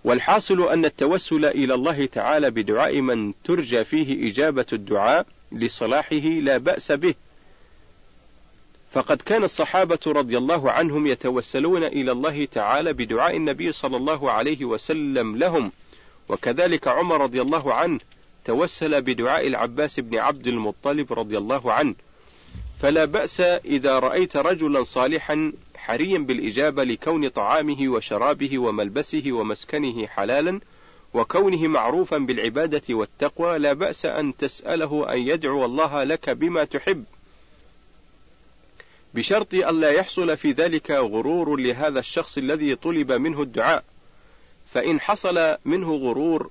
والحاصل 0.03 0.69
أن 0.69 0.85
التوسل 0.85 1.45
إلى 1.45 1.73
الله 1.73 2.05
تعالى 2.05 2.51
بدعاء 2.51 3.01
من 3.01 3.33
ترجى 3.43 3.83
فيه 3.83 4.29
إجابة 4.29 4.65
الدعاء 4.73 5.25
لصلاحه 5.51 6.15
لا 6.15 6.57
بأس 6.57 6.91
به. 6.91 7.13
فقد 8.91 9.21
كان 9.21 9.43
الصحابة 9.43 9.99
رضي 10.07 10.37
الله 10.37 10.71
عنهم 10.71 11.07
يتوسلون 11.07 11.83
إلى 11.83 12.11
الله 12.11 12.45
تعالى 12.45 12.93
بدعاء 12.93 13.37
النبي 13.37 13.71
صلى 13.71 13.97
الله 13.97 14.31
عليه 14.31 14.65
وسلم 14.65 15.37
لهم. 15.37 15.71
وكذلك 16.29 16.87
عمر 16.87 17.21
رضي 17.21 17.41
الله 17.41 17.73
عنه 17.73 17.99
توسل 18.45 19.01
بدعاء 19.01 19.47
العباس 19.47 19.99
بن 19.99 20.17
عبد 20.17 20.47
المطلب 20.47 21.13
رضي 21.13 21.37
الله 21.37 21.73
عنه. 21.73 21.95
فلا 22.81 23.05
بأس 23.05 23.41
إذا 23.41 23.99
رأيت 23.99 24.37
رجلا 24.37 24.83
صالحا 24.83 25.53
حريا 25.75 26.17
بالإجابة 26.17 26.83
لكون 26.83 27.27
طعامه 27.27 27.89
وشرابه 27.89 28.59
وملبسه 28.59 29.23
ومسكنه 29.27 30.07
حلالا 30.07 30.59
وكونه 31.13 31.67
معروفا 31.67 32.17
بالعبادة 32.17 32.81
والتقوى 32.89 33.57
لا 33.57 33.73
بأس 33.73 34.05
أن 34.05 34.37
تسأله 34.37 35.13
أن 35.13 35.19
يدعو 35.19 35.65
الله 35.65 36.03
لك 36.03 36.29
بما 36.29 36.63
تحب. 36.63 37.03
بشرط 39.13 39.53
ألا 39.53 39.91
يحصل 39.91 40.37
في 40.37 40.51
ذلك 40.51 40.91
غرور 40.91 41.55
لهذا 41.55 41.99
الشخص 41.99 42.37
الذي 42.37 42.75
طلب 42.75 43.11
منه 43.11 43.41
الدعاء. 43.41 43.83
فإن 44.73 44.99
حصل 44.99 45.57
منه 45.65 45.95
غرور 45.95 46.49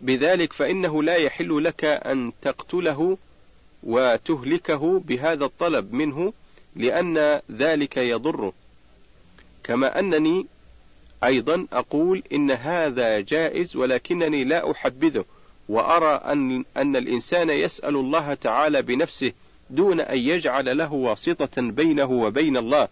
بذلك 0.00 0.52
فإنه 0.52 1.02
لا 1.02 1.16
يحل 1.16 1.64
لك 1.64 1.84
أن 1.84 2.32
تقتله 2.42 3.18
وتهلكه 3.82 5.00
بهذا 5.00 5.44
الطلب 5.44 5.92
منه 5.92 6.32
لأن 6.76 7.40
ذلك 7.50 7.96
يضره. 7.96 8.52
كما 9.64 9.98
أنني 9.98 10.46
أيضا 11.24 11.66
أقول 11.72 12.22
إن 12.32 12.50
هذا 12.50 13.20
جائز 13.20 13.76
ولكنني 13.76 14.44
لا 14.44 14.70
أحبذه 14.70 15.24
وأرى 15.68 16.14
أن, 16.32 16.64
أن 16.76 16.96
الإنسان 16.96 17.50
يسأل 17.50 17.96
الله 17.96 18.34
تعالى 18.34 18.82
بنفسه 18.82 19.32
دون 19.70 20.00
أن 20.00 20.18
يجعل 20.18 20.78
له 20.78 20.92
واسطة 20.92 21.62
بينه 21.62 22.10
وبين 22.10 22.56
الله 22.56 22.88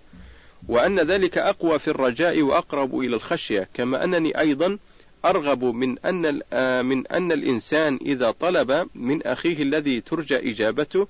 وأن 0.69 1.01
ذلك 1.01 1.39
أقوى 1.39 1.79
في 1.79 1.89
الرجاء 1.89 2.43
وأقرب 2.43 2.99
إلى 2.99 3.17
الخشية 3.17 3.69
كما 3.75 4.05
أنني 4.05 4.39
أيضا 4.39 4.79
أرغب 5.25 5.65
من 5.65 5.99
أن 5.99 6.41
آه، 6.53 6.83
من 6.83 7.07
أن 7.07 7.33
الإنسان 7.33 7.99
إذا 8.03 8.31
طلب 8.31 8.89
من 8.95 9.23
أخيه 9.23 9.63
الذي 9.63 10.01
ترجى 10.01 10.51
إجابته 10.51 11.07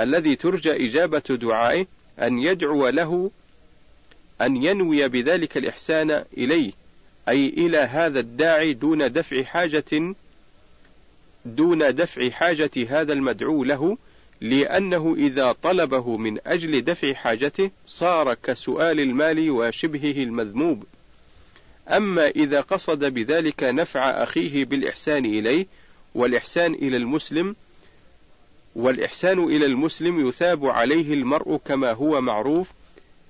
الذي 0.00 0.36
ترجى 0.36 0.86
إجابة 0.86 1.22
دعائه 1.30 1.86
أن 2.18 2.38
يدعو 2.38 2.88
له 2.88 3.30
أن 4.40 4.64
ينوي 4.64 5.08
بذلك 5.08 5.56
الإحسان 5.56 6.24
إليه 6.36 6.72
أي 7.28 7.48
إلى 7.48 7.78
هذا 7.78 8.20
الداعي 8.20 8.72
دون 8.72 9.12
دفع 9.12 9.42
حاجة 9.42 10.14
دون 11.44 11.94
دفع 11.94 12.30
حاجة 12.30 12.70
هذا 12.88 13.12
المدعو 13.12 13.64
له 13.64 13.98
لأنه 14.40 15.14
إذا 15.18 15.52
طلبه 15.52 16.16
من 16.16 16.38
أجل 16.46 16.84
دفع 16.84 17.14
حاجته 17.14 17.70
صار 17.86 18.34
كسؤال 18.34 19.00
المال 19.00 19.50
وشبهه 19.50 20.22
المذموب 20.22 20.84
أما 21.88 22.28
إذا 22.28 22.60
قصد 22.60 23.04
بذلك 23.04 23.62
نفع 23.62 24.22
أخيه 24.22 24.64
بالإحسان 24.64 25.24
إليه 25.24 25.66
والإحسان 26.14 26.74
إلى 26.74 26.96
المسلم 26.96 27.56
والإحسان 28.76 29.44
إلى 29.44 29.66
المسلم 29.66 30.28
يثاب 30.28 30.66
عليه 30.66 31.14
المرء 31.14 31.60
كما 31.64 31.92
هو 31.92 32.20
معروف 32.20 32.72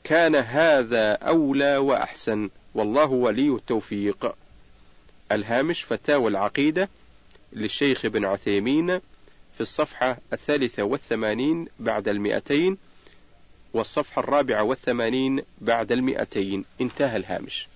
كان 0.05 0.35
هذا 0.35 1.13
أولى 1.13 1.77
وأحسن. 1.77 2.51
والله 2.75 3.07
ولي 3.07 3.49
التوفيق. 3.49 4.35
الهامش 5.33 5.83
فتاوى 5.83 6.31
العقيدة 6.31 6.89
للشيخ 7.53 8.05
ابن 8.05 8.25
عثيمين 8.25 8.99
في 9.55 9.61
الصفحة 9.61 10.19
الثالثة 10.33 10.83
والثمانين 10.83 11.69
بعد 11.81 12.09
المئتين 12.09 12.79
والصفحة 13.73 14.21
الرابعة 14.21 14.63
والثمانين 14.63 15.43
بعد 15.61 15.93
المئتين. 15.93 16.65
انتهى 16.81 17.17
الهامش. 17.17 17.69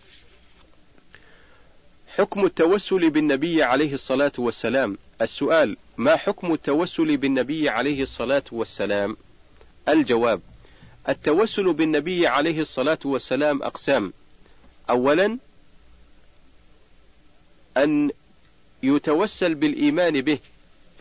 حكم 2.17 2.45
التوسل 2.45 3.11
بالنبي 3.11 3.63
عليه 3.63 3.95
الصلاة 3.95 4.33
والسلام. 4.39 4.99
السؤال 5.23 5.77
ما 5.97 6.17
حكم 6.17 6.53
التوسل 6.53 7.17
بالنبي 7.17 7.69
عليه 7.69 8.03
الصلاة 8.03 8.45
والسلام؟ 8.53 9.17
الجواب 9.89 10.41
التوسل 11.09 11.73
بالنبي 11.73 12.27
عليه 12.27 12.61
الصلاة 12.61 12.99
والسلام 13.05 13.63
أقسام. 13.63 14.13
أولا 14.91 15.39
أن 17.77 18.11
يتوسل 18.83 19.55
بالإيمان 19.55 20.21
به 20.21 20.39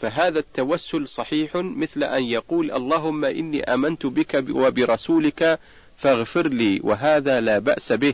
فهذا 0.02 0.40
التوسل 0.40 1.08
صحيح 1.08 1.56
مثل 1.56 2.04
أن 2.04 2.24
يقول 2.24 2.72
اللهم 2.72 3.26
إني 3.26 3.64
آمنت 3.64 4.06
بك 4.06 4.46
وبرسولك 4.50 5.60
فاغفر 5.98 6.48
لي 6.48 6.80
وهذا 6.84 7.42
لا 7.42 7.60
بأس 7.60 7.92
به. 7.92 8.14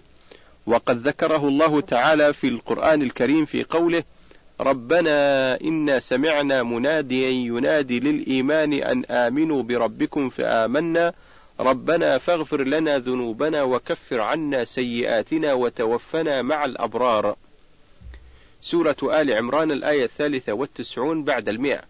وقد 0.66 1.08
ذكره 1.08 1.48
الله 1.48 1.82
تعالى 1.82 2.34
في 2.34 2.48
القرآن 2.48 3.02
الكريم 3.02 3.46
في 3.46 3.64
قوله 3.64 4.04
ربنا 4.60 5.62
إنا 5.62 6.00
سمعنا 6.00 6.64
مناديا 6.64 7.30
ينادي 7.30 8.00
للإيمان 8.00 8.74
أن 8.74 9.06
آمنوا 9.06 9.64
بربكم 9.64 10.30
فآمنا. 10.30 11.14
ربنا 11.60 12.18
فاغفر 12.18 12.64
لنا 12.64 13.00
ذنوبنا 13.00 13.64
وكفر 13.64 14.22
عنا 14.22 14.64
سيئاتنا 14.64 15.54
وتوفنا 15.54 16.42
مع 16.42 16.66
الأبرار. 16.66 17.36
سورة 18.62 18.98
آل 19.04 19.32
عمران 19.32 19.72
الآية 19.72 20.04
الثالثة 20.04 20.54
والتسعون 20.54 21.24
بعد 21.24 21.50
المئة. 21.50 21.82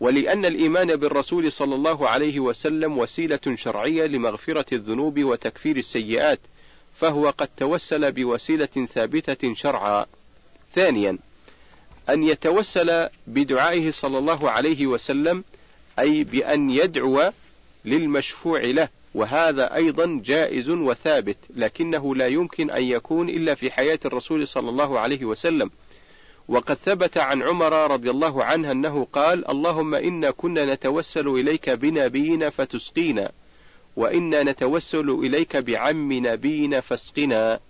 ولأن 0.00 0.44
الإيمان 0.44 0.96
بالرسول 0.96 1.52
صلى 1.52 1.74
الله 1.74 2.08
عليه 2.08 2.40
وسلم 2.40 2.98
وسيلة 2.98 3.40
شرعية 3.54 4.06
لمغفرة 4.06 4.74
الذنوب 4.74 5.24
وتكفير 5.24 5.76
السيئات 5.76 6.40
فهو 7.00 7.30
قد 7.30 7.48
توسل 7.56 8.12
بوسيلة 8.12 8.86
ثابتة 8.94 9.54
شرعا. 9.54 10.06
ثانيا 10.74 11.18
أن 12.08 12.22
يتوسل 12.22 13.08
بدعائه 13.26 13.90
صلى 13.90 14.18
الله 14.18 14.50
عليه 14.50 14.86
وسلم 14.86 15.44
أي 15.98 16.24
بأن 16.24 16.70
يدعو 16.70 17.32
للمشفوع 17.86 18.60
له 18.60 18.88
وهذا 19.14 19.74
أيضا 19.74 20.20
جائز 20.24 20.70
وثابت 20.70 21.38
لكنه 21.56 22.14
لا 22.14 22.26
يمكن 22.26 22.70
أن 22.70 22.82
يكون 22.82 23.28
إلا 23.28 23.54
في 23.54 23.70
حياة 23.70 23.98
الرسول 24.04 24.48
صلى 24.48 24.68
الله 24.68 24.98
عليه 24.98 25.24
وسلم. 25.24 25.70
وقد 26.48 26.74
ثبت 26.74 27.18
عن 27.18 27.42
عمر 27.42 27.90
رضي 27.90 28.10
الله 28.10 28.44
عنه 28.44 28.72
أنه 28.72 29.06
قال 29.12 29.50
اللهم 29.50 29.94
إنا 29.94 30.30
كنا 30.30 30.74
نتوسل 30.74 31.28
إليك 31.28 31.70
بنبينا 31.70 32.50
فتسقينا 32.50 33.32
وإنا 33.96 34.42
نتوسل 34.42 35.10
إليك 35.10 35.56
بعم 35.56 36.12
نبينا 36.12 36.80
فاسقنا. 36.80 37.60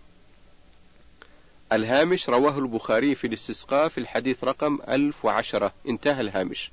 الهامش 1.72 2.29
رواه 2.29 2.59
البخاري 2.59 3.14
في 3.14 3.26
الاستسقاء 3.26 3.88
في 3.88 3.98
الحديث 3.98 4.44
رقم 4.44 4.79
1010 4.88 5.72
انتهى 5.88 6.20
الهامش. 6.20 6.70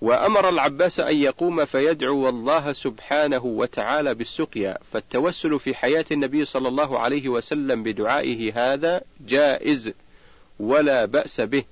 وأمر 0.00 0.48
العباس 0.48 1.00
أن 1.00 1.16
يقوم 1.16 1.64
فيدعو 1.64 2.28
الله 2.28 2.72
سبحانه 2.72 3.44
وتعالى 3.44 4.14
بالسقيا 4.14 4.78
فالتوسل 4.92 5.58
في 5.58 5.74
حياة 5.74 6.04
النبي 6.10 6.44
صلى 6.44 6.68
الله 6.68 6.98
عليه 6.98 7.28
وسلم 7.28 7.82
بدعائه 7.82 8.72
هذا 8.72 9.02
جائز 9.26 9.92
ولا 10.60 11.04
بأس 11.04 11.40
به. 11.40 11.64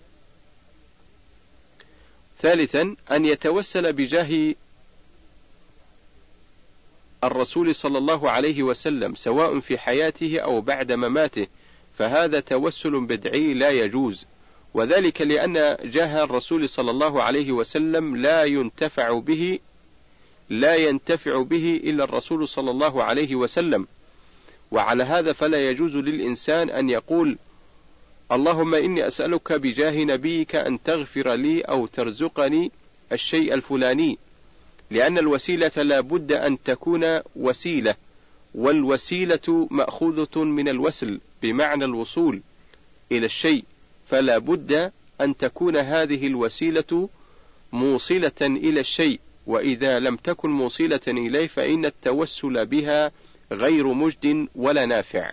ثالثا 2.41 2.97
أن 3.11 3.25
يتوسل 3.25 3.93
بجاه 3.93 4.55
الرسول 7.25 7.75
صلى 7.75 7.99
الله 7.99 8.31
عليه 8.31 8.63
وسلم 8.63 9.15
سواء 9.15 9.61
في 9.61 9.79
حياته 9.79 10.41
أو 10.41 10.61
بعد 10.61 10.93
مماته 10.93 11.47
فهذا 11.99 12.41
توسل 12.41 13.01
بدعي 13.01 13.55
لا 13.55 13.71
يجوز. 13.71 14.27
وذلك 14.77 15.23
لأن 15.23 15.77
جاه 15.85 16.25
الرسول 16.25 16.69
صلى 16.69 16.91
الله 16.91 17.23
عليه 17.23 17.53
وسلم 17.53 18.17
لا 18.17 18.45
ينتفع 18.45 19.19
به 19.19 19.59
لا 20.51 20.75
ينتفع 20.75 21.43
به 21.43 21.81
إلا 21.85 22.05
الرسول 22.05 22.49
صلى 22.49 22.71
الله 22.71 23.05
عليه 23.05 23.35
وسلم. 23.35 23.87
وعلى 24.71 25.05
هذا 25.05 25.33
فلا 25.33 25.71
يجوز 25.71 25.97
للإنسان 25.97 26.71
أن 26.71 26.91
يقول 26.91 27.39
اللهم 28.33 28.75
إني 28.75 29.07
أسألك 29.07 29.53
بجاه 29.53 30.05
نبيك 30.05 30.57
أن 30.57 30.83
تغفر 30.83 31.35
لي 31.35 31.61
أو 31.61 31.87
ترزقني 31.87 32.73
الشيء 33.13 33.55
الفلاني 33.55 34.19
لأن 34.91 35.19
الوسيلة 35.19 35.73
لا 35.77 36.01
بد 36.01 36.33
أن 36.33 36.63
تكون 36.63 37.21
وسيلة 37.37 37.95
والوسيلة 38.55 39.69
مأخوذة 39.71 40.45
من 40.45 40.69
الوسل 40.69 41.21
بمعنى 41.43 41.85
الوصول 41.85 42.41
إلى 43.13 43.27
الشيء. 43.27 43.65
فلا 44.11 44.39
بد 44.39 44.93
أن 45.21 45.37
تكون 45.37 45.77
هذه 45.77 46.27
الوسيلة 46.27 47.09
موصلة 47.73 48.33
إلى 48.41 48.81
الشيء 48.81 49.21
وإذا 49.47 49.99
لم 49.99 50.17
تكن 50.17 50.51
موصلة 50.51 51.01
إليه 51.09 51.47
فإن 51.47 51.85
التوسل 51.85 52.67
بها 52.67 53.13
غير 53.53 53.93
مجد 53.93 54.49
ولا 54.55 54.87
نافع. 54.87 55.33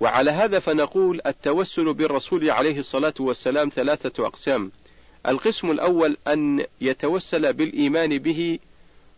وعلى 0.00 0.30
هذا 0.30 0.58
فنقول 0.58 1.20
التوسل 1.26 1.94
بالرسول 1.94 2.50
عليه 2.50 2.78
الصلاة 2.78 3.14
والسلام 3.20 3.68
ثلاثة 3.68 4.26
أقسام. 4.26 4.72
القسم 5.28 5.70
الأول 5.70 6.16
أن 6.26 6.64
يتوسل 6.80 7.52
بالإيمان 7.52 8.18
به 8.18 8.58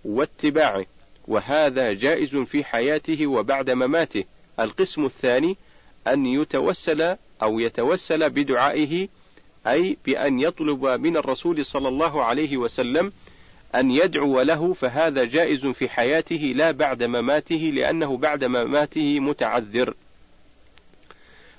واتباعه 0.05 0.87
وهذا 1.29 1.93
جائز 1.93 2.37
في 2.37 2.65
حياته 2.65 3.27
وبعد 3.27 3.71
مماته. 3.71 4.25
القسم 4.61 5.05
الثاني 5.05 5.57
أن 6.07 6.27
يتوسل 6.27 7.17
أو 7.43 7.61
يتوسل 7.61 8.31
بدعائه 8.31 9.09
أي 9.67 9.97
بأن 10.07 10.41
يطلب 10.41 10.85
من 10.85 11.17
الرسول 11.17 11.65
صلى 11.65 11.89
الله 11.89 12.25
عليه 12.25 12.57
وسلم 12.57 13.13
أن 13.75 13.91
يدعو 13.91 14.41
له 14.41 14.73
فهذا 14.73 15.25
جائز 15.25 15.67
في 15.67 15.89
حياته 15.89 16.53
لا 16.57 16.71
بعد 16.71 17.03
مماته 17.03 17.71
لأنه 17.75 18.17
بعد 18.17 18.45
مماته 18.45 19.21
متعذر. 19.21 19.95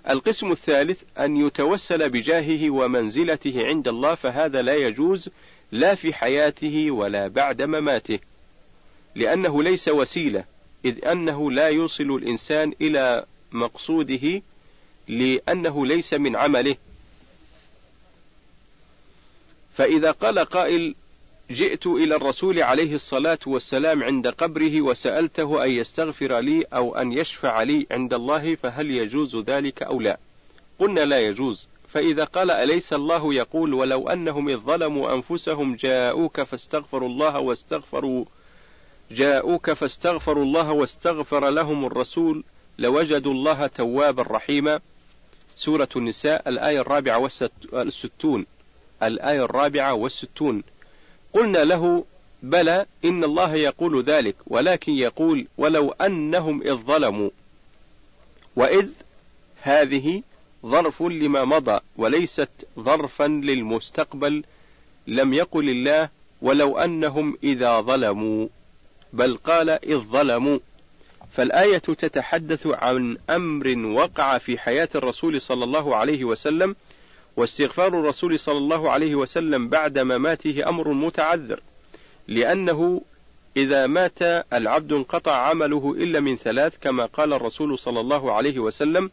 القسم 0.09 0.51
الثالث 0.51 1.01
أن 1.19 1.37
يتوسل 1.37 2.09
بجاهه 2.09 2.69
ومنزلته 2.69 3.67
عند 3.67 3.87
الله 3.87 4.15
فهذا 4.15 4.61
لا 4.61 4.75
يجوز 4.75 5.29
لا 5.71 5.95
في 5.95 6.13
حياته 6.13 6.91
ولا 6.91 7.27
بعد 7.27 7.61
مماته، 7.61 8.19
لأنه 9.15 9.63
ليس 9.63 9.87
وسيلة، 9.87 10.43
إذ 10.85 11.05
أنه 11.05 11.51
لا 11.51 11.67
يوصل 11.67 12.03
الإنسان 12.03 12.73
إلى 12.81 13.25
مقصوده 13.51 14.41
لأنه 15.07 15.85
ليس 15.85 16.13
من 16.13 16.35
عمله. 16.35 16.75
فإذا 19.73 20.11
قال 20.11 20.39
قائل 20.39 20.95
جئت 21.51 21.87
إلى 21.87 22.15
الرسول 22.15 22.63
عليه 22.63 22.95
الصلاة 22.95 23.39
والسلام 23.45 24.03
عند 24.03 24.27
قبره 24.27 24.81
وسألته 24.81 25.63
أن 25.63 25.69
يستغفر 25.71 26.39
لي 26.39 26.63
أو 26.63 26.95
أن 26.95 27.11
يشفع 27.11 27.63
لي 27.63 27.87
عند 27.91 28.13
الله 28.13 28.55
فهل 28.55 28.91
يجوز 28.91 29.35
ذلك 29.35 29.83
أو 29.83 30.01
لا؟ 30.01 30.17
قلنا 30.79 31.05
لا 31.05 31.19
يجوز، 31.19 31.67
فإذا 31.89 32.23
قال 32.23 32.51
أليس 32.51 32.93
الله 32.93 33.33
يقول 33.33 33.73
ولو 33.73 34.09
أنهم 34.09 34.49
إذ 34.49 34.57
ظلموا 34.57 35.13
أنفسهم 35.13 35.75
جاءوك 35.75 36.41
فاستغفروا 36.41 37.09
الله 37.09 37.39
واستغفروا 37.39 38.25
جاءوك 39.11 39.71
فاستغفروا 39.71 40.43
الله 40.43 40.71
واستغفر 40.71 41.49
لهم 41.49 41.85
الرسول 41.85 42.43
لوجدوا 42.81 43.33
الله 43.33 43.67
توابا 43.67 44.23
رحيما. 44.23 44.79
سورة 45.55 45.89
النساء 45.95 46.49
الآية 46.49 46.81
الرابعة 46.81 47.29
والستون 47.71 48.45
الآية 49.03 49.45
الرابعة 49.45 49.93
والستون. 49.93 50.63
قلنا 51.33 51.63
له 51.63 52.05
بلى 52.43 52.85
إن 53.05 53.23
الله 53.23 53.55
يقول 53.55 54.03
ذلك 54.03 54.35
ولكن 54.47 54.91
يقول 54.91 55.47
ولو 55.57 55.91
أنهم 55.91 56.61
إذ 56.61 56.73
ظلموا. 56.73 57.29
وإذ 58.55 58.89
هذه 59.61 60.21
ظرف 60.65 61.01
لما 61.01 61.45
مضى 61.45 61.79
وليست 61.97 62.49
ظرفا 62.79 63.27
للمستقبل 63.27 64.43
لم 65.07 65.33
يقل 65.33 65.69
الله 65.69 66.09
ولو 66.41 66.77
أنهم 66.77 67.37
إذا 67.43 67.81
ظلموا. 67.81 68.47
بل 69.13 69.37
قال 69.37 69.69
إذ 69.69 69.97
ظلموا. 69.97 70.59
فالآية 71.31 71.77
تتحدث 71.77 72.67
عن 72.67 73.17
أمر 73.29 73.77
وقع 73.77 74.37
في 74.37 74.57
حياة 74.57 74.89
الرسول 74.95 75.41
صلى 75.41 75.63
الله 75.63 75.95
عليه 75.95 76.23
وسلم 76.23 76.75
واستغفار 77.37 77.87
الرسول 77.87 78.39
صلى 78.39 78.57
الله 78.57 78.91
عليه 78.91 79.15
وسلم 79.15 79.67
بعد 79.67 79.99
مماته 79.99 80.69
أمر 80.69 80.93
متعذر 80.93 81.59
لأنه 82.27 83.01
إذا 83.57 83.87
مات 83.87 84.21
العبد 84.53 84.93
انقطع 84.93 85.35
عمله 85.35 85.95
إلا 85.97 86.19
من 86.19 86.37
ثلاث 86.37 86.77
كما 86.81 87.05
قال 87.05 87.33
الرسول 87.33 87.79
صلى 87.79 87.99
الله 87.99 88.33
عليه 88.33 88.59
وسلم 88.59 89.11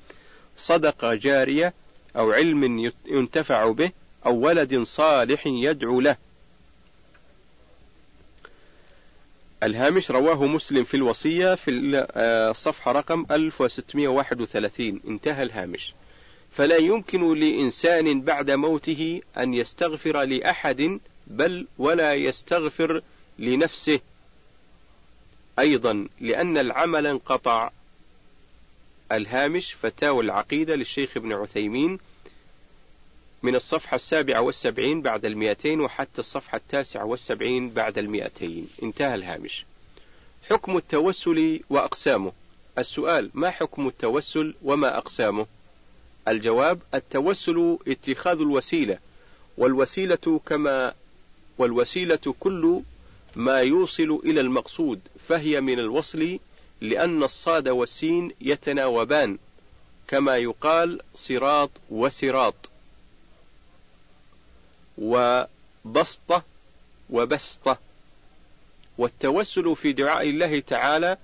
صدقة 0.57 1.15
جارية 1.15 1.75
أو 2.17 2.33
علم 2.33 2.93
ينتفع 3.07 3.71
به 3.71 3.91
أو 4.27 4.37
ولد 4.37 4.83
صالح 4.83 5.47
يدعو 5.47 6.01
له. 6.01 6.17
الهامش 9.63 10.11
رواه 10.11 10.47
مسلم 10.47 10.85
في 10.85 10.95
الوصية 10.97 11.55
في 11.55 11.71
الصفحة 12.51 12.93
رقم 12.93 13.27
1631 13.31 15.01
انتهى 15.09 15.43
الهامش. 15.43 15.95
فلا 16.53 16.77
يمكن 16.77 17.35
لإنسان 17.35 18.21
بعد 18.21 18.51
موته 18.51 19.23
أن 19.39 19.55
يستغفر 19.55 20.23
لأحد 20.23 21.01
بل 21.27 21.67
ولا 21.79 22.15
يستغفر 22.15 23.03
لنفسه 23.39 24.01
أيضا 25.59 26.09
لأن 26.21 26.59
العمل 26.59 27.07
انقطع. 27.07 27.71
الهامش 29.13 29.77
فتاوى 29.83 30.25
العقيدة 30.25 30.75
للشيخ 30.77 31.17
ابن 31.17 31.33
عثيمين 31.33 31.99
من 33.43 33.55
الصفحة 33.55 33.95
السابعة 33.95 34.41
والسبعين 34.41 35.03
بعد 35.03 35.25
المئتين 35.25 35.81
وحتى 35.81 36.19
الصفحة 36.19 36.57
التاسعة 36.57 37.05
والسبعين 37.05 37.71
بعد 37.71 37.99
المئتين. 37.99 38.69
انتهى 38.83 39.15
الهامش. 39.15 39.65
حكم 40.51 40.77
التوسل 40.77 41.61
وأقسامه. 41.71 42.33
السؤال 42.79 43.31
ما 43.35 43.51
حكم 43.51 43.89
التوسل 43.89 44.55
وما 44.63 44.99
أقسامه؟ 44.99 45.47
الجواب 46.29 46.79
التوسل 46.95 47.79
اتخاذ 47.89 48.41
الوسيلة 48.41 48.99
والوسيلة 49.59 50.41
كما 50.47 50.95
والوسيلة 51.59 52.35
كل 52.41 52.81
ما 53.37 53.61
يوصل 53.61 54.21
إلى 54.25 54.41
المقصود 54.41 55.01
فهي 55.29 55.61
من 55.61 55.79
الوصل 55.79 56.39
لأن 56.81 57.23
الصاد 57.23 57.69
والسين 57.69 58.33
يتناوبان 58.41 59.39
كما 60.09 60.37
يقال 60.37 61.01
صراط 61.15 61.71
وسراط 61.91 62.68
وبسطة 64.99 66.43
وبسطة. 67.11 67.79
والتوسل 68.99 69.77
في 69.77 69.93
دعاء 69.93 70.29
الله 70.29 70.61
تعالى 70.61 71.17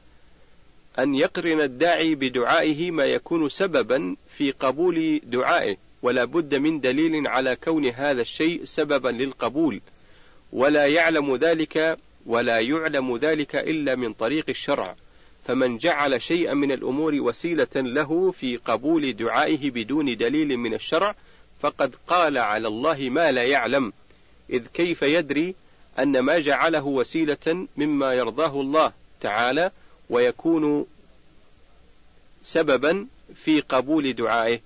أن 0.98 1.14
يقرن 1.14 1.60
الداعي 1.60 2.14
بدعائه 2.14 2.90
ما 2.90 3.04
يكون 3.04 3.48
سببا 3.48 4.16
في 4.37 4.50
قبول 4.50 5.20
دعائه 5.24 5.76
ولا 6.02 6.24
بد 6.24 6.54
من 6.54 6.80
دليل 6.80 7.26
على 7.26 7.56
كون 7.56 7.87
هذا 7.87 8.22
الشيء 8.22 8.64
سببا 8.64 9.08
للقبول. 9.08 9.80
ولا 10.52 10.87
يعلم 10.87 11.37
ذلك 11.37 11.98
ولا 12.26 12.60
يعلم 12.60 13.16
ذلك 13.16 13.56
إلا 13.56 13.94
من 13.94 14.12
طريق 14.12 14.44
الشرع. 14.48 14.96
فمن 15.44 15.78
جعل 15.78 16.22
شيئا 16.22 16.54
من 16.54 16.72
الأمور 16.72 17.14
وسيلة 17.14 17.66
له 17.74 18.30
في 18.30 18.56
قبول 18.56 19.12
دعائه 19.12 19.70
بدون 19.70 20.16
دليل 20.16 20.56
من 20.56 20.74
الشرع 20.74 21.14
فقد 21.64 21.94
قال 22.09 22.38
على 22.38 22.68
الله 22.68 22.96
ما 23.11 23.33
لا 23.33 23.42
يعلم 23.42 23.92
إذ 24.50 24.66
كيف 24.66 25.03
يدري 25.03 25.55
أن 25.98 26.18
ما 26.18 26.38
جعله 26.38 26.85
وسيلة 26.87 27.66
مما 27.77 28.12
يرضاه 28.12 28.61
الله 28.61 28.92
تعالى 29.20 29.70
ويكون 30.11 30.87
سببا 32.42 33.07
في 33.35 33.61
قبول 33.61 34.12
دعائه. 34.12 34.61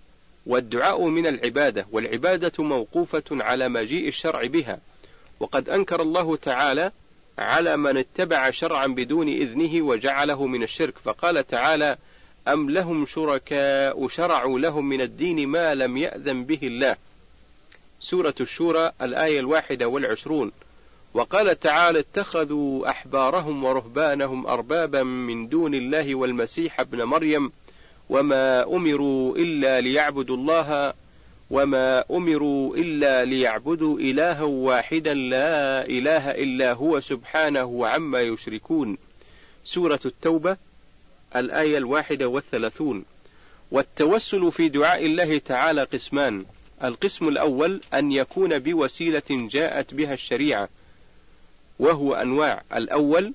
والدعاء 0.46 1.04
من 1.04 1.26
العبادة 1.26 1.86
والعبادة 1.92 2.64
موقوفة 2.64 3.24
على 3.30 3.68
مجيء 3.68 4.08
الشرع 4.08 4.46
بها. 4.46 4.80
وقد 5.40 5.68
أنكر 5.68 6.02
الله 6.02 6.36
تعالى 6.36 6.92
على 7.38 7.76
من 7.76 7.96
اتبع 7.96 8.50
شرعا 8.50 8.86
بدون 8.86 9.28
إذنه 9.28 9.82
وجعله 9.82 10.46
من 10.46 10.62
الشرك 10.62 10.94
فقال 11.04 11.46
تعالى 11.46 11.96
أم 12.52 12.70
لهم 12.70 13.06
شركاء 13.06 14.08
شرعوا 14.08 14.58
لهم 14.58 14.88
من 14.88 15.00
الدين 15.00 15.48
ما 15.48 15.74
لم 15.74 15.96
يأذن 15.96 16.44
به 16.44 16.58
الله؟ 16.62 16.96
سورة 18.00 18.34
الشورى 18.40 18.92
الآية 19.02 19.40
الواحدة 19.40 19.88
والعشرون. 19.88 20.52
وقال 21.14 21.60
تعالى 21.60 21.98
اتخذوا 21.98 22.90
أحبارهم 22.90 23.64
ورهبانهم 23.64 24.46
أربابا 24.46 25.02
من 25.02 25.48
دون 25.48 25.74
الله 25.74 26.14
والمسيح 26.14 26.80
ابن 26.80 27.02
مريم 27.02 27.52
وما 28.10 28.62
أمروا 28.64 29.36
إلا 29.36 29.80
ليعبدوا 29.80 30.36
الله 30.36 30.94
وما 31.50 32.04
أمروا 32.10 32.76
إلا 32.76 33.24
ليعبدوا 33.24 33.98
إلها 33.98 34.42
واحدا 34.42 35.14
لا 35.14 35.86
إله 35.86 36.30
إلا 36.30 36.72
هو 36.72 37.00
سبحانه 37.00 37.86
عما 37.86 38.20
يشركون. 38.20 38.98
سورة 39.64 40.00
التوبة 40.06 40.56
الآية 41.36 41.78
الواحدة 41.78 42.28
والثلاثون. 42.28 43.04
والتوسل 43.70 44.52
في 44.52 44.68
دعاء 44.68 45.06
الله 45.06 45.38
تعالى 45.38 45.84
قسمان. 45.84 46.44
القسم 46.84 47.28
الأول 47.28 47.80
أن 47.94 48.12
يكون 48.12 48.58
بوسيلة 48.58 49.22
جاءت 49.30 49.94
بها 49.94 50.14
الشريعة 50.14 50.68
وهو 51.78 52.14
أنواع. 52.14 52.62
الأول 52.74 53.32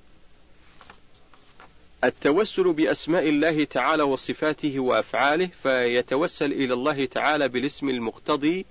التوسل 2.03 2.73
بأسماء 2.73 3.29
الله 3.29 3.63
تعالى 3.63 4.03
وصفاته 4.03 4.79
وأفعاله 4.79 5.49
فيتوسل 5.63 6.51
إلى 6.51 6.73
الله 6.73 7.06
تعالى 7.06 7.47
بالاسم 7.47 7.89
المقتضي 7.89 8.65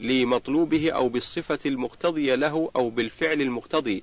لمطلوبه 0.00 0.90
أو 0.90 1.08
بالصفة 1.08 1.58
المقتضية 1.66 2.34
له 2.34 2.70
أو 2.76 2.90
بالفعل 2.90 3.40
المقتضي. 3.40 4.02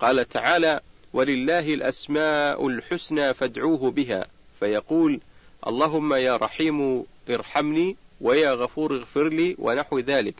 قال 0.00 0.28
تعالى 0.28 0.80
ولله 1.14 1.74
الأسماء 1.74 2.66
الحسنى 2.66 3.34
فادعوه 3.34 3.90
بها. 3.90 4.26
فيقول 4.60 5.20
اللهم 5.66 6.14
يا 6.14 6.36
رحيم 6.36 7.04
ارحمني 7.30 7.96
ويا 8.20 8.52
غفور 8.52 8.96
اغفر 8.96 9.28
لي 9.28 9.56
ونحو 9.58 9.98
ذلك. 9.98 10.34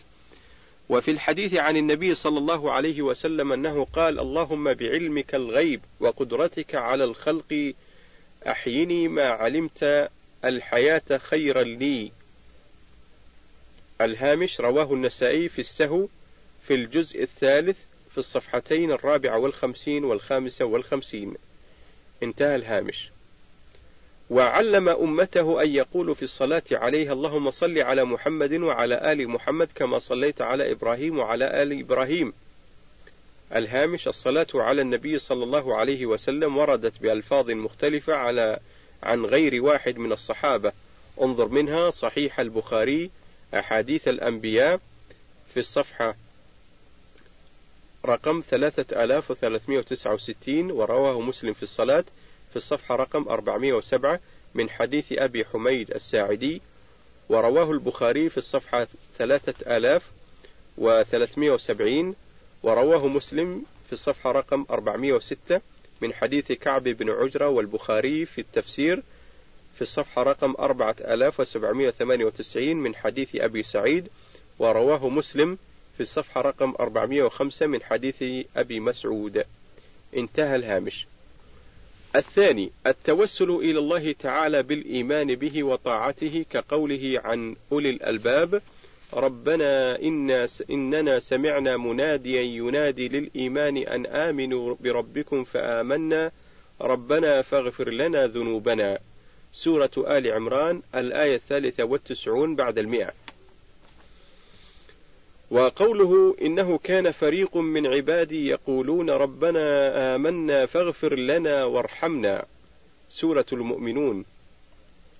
وفي 0.89 1.11
الحديث 1.11 1.55
عن 1.55 1.77
النبي 1.77 2.15
صلى 2.15 2.39
الله 2.39 2.73
عليه 2.73 3.03
وسلم 3.03 3.53
أنه 3.53 3.87
قال 3.93 4.19
اللهم 4.19 4.75
بعلمك 4.75 5.35
الغيب 5.35 5.81
وقدرتك 6.01 6.75
على 6.75 7.05
الخلق 7.05 7.75
أحيني 8.47 9.09
ما 9.09 9.29
علمت 9.29 10.11
الحياة 10.45 11.19
خيرا 11.19 11.63
لي. 11.63 12.13
الهامش 14.01 14.61
رواه 14.61 14.95
النسائي 14.95 15.49
في 15.49 15.59
السهو 15.59 16.09
في 16.67 16.75
الجزء 16.75 17.23
الثالث 17.23 17.79
في 18.15 18.21
الصفحتين 18.21 18.93
الرابعة 18.93 19.39
والخمسين 19.39 20.05
والخامسة 20.05 20.65
والخمسين. 20.65 21.35
انتهى 22.23 22.57
الهامش. 22.57 23.11
وعلم 24.31 24.89
أمته 24.89 25.63
أن 25.63 25.71
يقولوا 25.71 26.15
في 26.15 26.23
الصلاة 26.23 26.63
عليها 26.73 27.13
اللهم 27.13 27.51
صل 27.51 27.79
على 27.79 28.05
محمد 28.05 28.53
وعلى 28.53 29.13
آل 29.13 29.29
محمد 29.29 29.69
كما 29.75 29.99
صليت 29.99 30.43
على 30.43 30.73
إبراهيم 30.73 31.19
وعلى 31.19 31.63
آل 31.63 31.81
إبراهيم. 31.81 32.33
الهامش 33.57 34.09
الصلاة 34.09 34.47
على 34.55 34.83
النبي 34.83 35.19
صلى 35.19 35.45
الله 35.45 35.77
عليه 35.77 36.07
وسلم 36.07 36.57
وردت 36.57 37.03
بألفاظ 37.03 37.51
مختلفة 37.51 38.15
على 38.15 38.59
عن 39.03 39.25
غير 39.25 39.65
واحد 39.65 39.99
من 39.99 40.13
الصحابة. 40.13 40.73
انظر 41.23 41.49
منها 41.49 41.91
صحيح 41.91 42.41
البخاري 42.41 43.11
أحاديث 43.55 44.09
الأنبياء 44.09 44.81
في 45.55 45.61
الصفحة 45.61 46.17
رقم 48.05 48.43
3369 48.51 50.71
ورواه 50.71 51.21
مسلم 51.21 51.53
في 51.53 51.63
الصلاة 51.63 52.05
في 52.51 52.57
الصفحة 52.57 52.97
رقم 52.97 53.29
407 53.29 54.21
من 54.55 54.71
حديث 54.71 55.13
أبي 55.13 55.45
حميد 55.45 55.91
الساعدي 55.91 56.63
ورواه 57.29 57.71
البخاري 57.73 58.29
في 58.29 58.39
الصفحة 58.39 58.87
3370 59.19 62.15
ورواه 62.63 63.07
مسلم 63.07 63.63
في 63.87 63.93
الصفحة 63.93 64.33
رقم 64.33 64.67
406 64.71 65.61
من 66.01 66.13
حديث 66.13 66.53
كعب 66.53 66.83
بن 66.83 67.11
عجرة 67.11 67.49
والبخاري 67.49 68.25
في 68.25 68.41
التفسير 68.41 69.03
في 69.75 69.83
الصفحة 69.83 70.23
رقم 70.23 70.55
4798 70.59 72.77
من 72.77 72.95
حديث 72.95 73.37
أبي 73.37 73.63
سعيد 73.63 74.09
ورواه 74.59 75.09
مسلم 75.09 75.59
في 75.95 76.01
الصفحة 76.01 76.41
رقم 76.41 76.75
405 76.81 77.67
من 77.67 77.83
حديث 77.83 78.47
أبي 78.57 78.81
مسعود. 78.81 79.45
انتهى 80.17 80.57
الهامش. 80.57 81.07
الثاني 82.17 82.71
التوسل 82.87 83.51
إلى 83.51 83.79
الله 83.79 84.13
تعالى 84.13 84.63
بالإيمان 84.63 85.35
به 85.35 85.63
وطاعته 85.63 86.45
كقوله 86.51 87.21
عن 87.25 87.57
أولي 87.73 87.91
الألباب 87.91 88.63
ربنا 89.15 90.03
إنا 90.03 90.47
إننا 90.71 91.19
سمعنا 91.19 91.77
مناديا 91.77 92.43
ينادي 92.43 93.09
للإيمان 93.09 93.77
أن 93.77 94.07
آمنوا 94.07 94.75
بربكم 94.81 95.45
فآمنا 95.45 96.31
ربنا 96.81 97.43
فاغفر 97.43 97.91
لنا 97.91 98.27
ذنوبنا. 98.27 98.99
سورة 99.53 99.91
آل 99.99 100.33
عمران 100.33 100.83
الآية 100.95 101.35
الثالثة 101.35 101.85
والتسعون 101.85 102.57
بعد 102.57 102.79
المئة. 102.79 103.13
وقوله 105.55 106.37
إنه 106.43 106.79
كان 106.79 107.11
فريق 107.11 107.57
من 107.57 107.87
عبادي 107.87 108.47
يقولون 108.47 109.11
ربنا 109.11 110.15
آمنا 110.15 110.67
فاغفر 110.67 111.15
لنا 111.15 111.65
وارحمنا. 111.65 112.45
سورة 113.11 113.47
المؤمنون. 113.53 114.25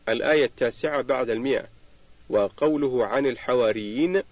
الآية 0.09 0.45
التاسعة 0.45 1.03
بعد 1.03 1.31
المئة. 1.31 1.65
وقوله 2.31 3.07
عن 3.07 3.27
الحواريين 3.27 4.23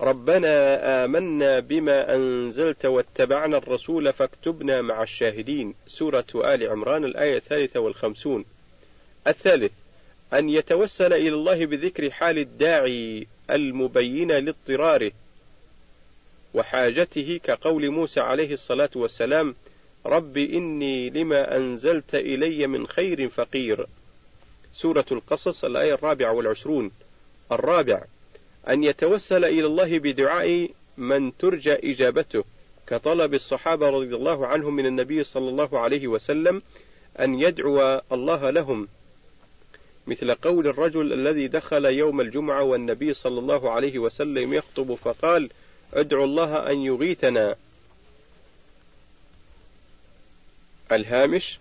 ربنا 0.00 1.04
آمنا 1.04 1.60
بما 1.60 2.14
أنزلت 2.14 2.86
واتبعنا 2.86 3.56
الرسول 3.56 4.12
فاكتبنا 4.12 4.82
مع 4.82 5.02
الشاهدين. 5.02 5.74
سورة 5.86 6.26
آل 6.34 6.68
عمران 6.68 7.04
الآية 7.04 7.36
الثالثة 7.36 7.80
والخمسون. 7.80 8.44
الثالث 9.26 9.72
أن 10.32 10.50
يتوسل 10.50 11.12
إلى 11.12 11.28
الله 11.28 11.66
بذكر 11.66 12.10
حال 12.10 12.38
الداعي 12.38 13.26
المبينة 13.54 14.38
لاضطراره 14.38 15.12
وحاجته 16.54 17.40
كقول 17.44 17.90
موسى 17.90 18.20
عليه 18.20 18.54
الصلاة 18.54 18.90
والسلام 18.94 19.54
رب 20.06 20.36
إني 20.36 21.10
لما 21.10 21.56
أنزلت 21.56 22.14
إلي 22.14 22.66
من 22.66 22.86
خير 22.86 23.28
فقير. 23.28 23.86
سورة 24.72 25.04
القصص 25.12 25.64
الآية 25.64 25.94
الرابعة 25.94 26.32
والعشرون. 26.32 26.90
الرابع 27.52 28.04
أن 28.68 28.84
يتوسل 28.84 29.44
إلى 29.44 29.66
الله 29.66 29.98
بدعاء 29.98 30.70
من 30.96 31.36
ترجى 31.36 31.92
إجابته. 31.92 32.44
كطلب 32.86 33.34
الصحابة 33.34 33.90
رضي 33.90 34.14
الله 34.14 34.46
عنهم 34.46 34.76
من 34.76 34.86
النبي 34.86 35.24
صلى 35.24 35.48
الله 35.48 35.78
عليه 35.78 36.06
وسلم 36.08 36.62
أن 37.20 37.40
يدعو 37.40 38.00
الله 38.12 38.50
لهم. 38.50 38.88
مثل 40.10 40.34
قول 40.34 40.66
الرجل 40.66 41.12
الذي 41.12 41.48
دخل 41.48 41.84
يوم 41.84 42.20
الجمعة 42.20 42.62
والنبي 42.62 43.14
صلى 43.14 43.38
الله 43.38 43.70
عليه 43.70 43.98
وسلم 43.98 44.54
يخطب 44.54 44.94
فقال 44.94 45.50
ادعو 45.94 46.24
الله 46.24 46.70
أن 46.70 46.78
يغيثنا. 46.78 47.56
الهامش 50.92 51.58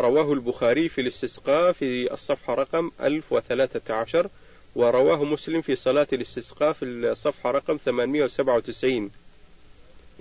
رواه 0.00 0.32
البخاري 0.32 0.88
في 0.88 1.00
الاستسقاء 1.00 1.72
في 1.72 2.12
الصفحة 2.12 2.54
رقم 2.54 2.90
1013 3.00 4.28
ورواه 4.74 5.24
مسلم 5.24 5.60
في 5.60 5.76
صلاة 5.76 6.06
الاستسقاء 6.12 6.72
في 6.72 6.84
الصفحة 6.84 7.50
رقم 7.50 7.76
897 7.76 9.10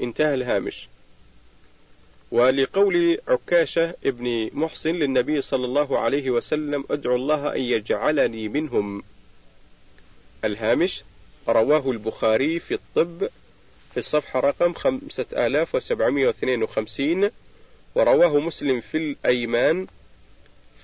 انتهى 0.02 0.34
الهامش. 0.34 0.88
ولقول 2.32 3.18
عكاشة 3.28 3.96
ابن 4.06 4.50
محصن 4.54 4.90
للنبي 4.92 5.42
صلى 5.42 5.66
الله 5.66 6.00
عليه 6.00 6.30
وسلم 6.30 6.84
أدعو 6.92 7.16
الله 7.16 7.56
أن 7.56 7.62
يجعلني 7.62 8.48
منهم. 8.50 9.04
الهامش 10.46 11.04
رواه 11.48 11.92
البخاري 11.92 12.60
في 12.60 12.74
الطب 12.74 13.28
في 13.92 13.98
الصفحة 13.98 14.40
رقم 14.40 14.74
5752 14.74 17.30
ورواه 17.96 18.40
مسلم 18.40 18.82
في 18.82 18.98
الأيمان 18.98 19.88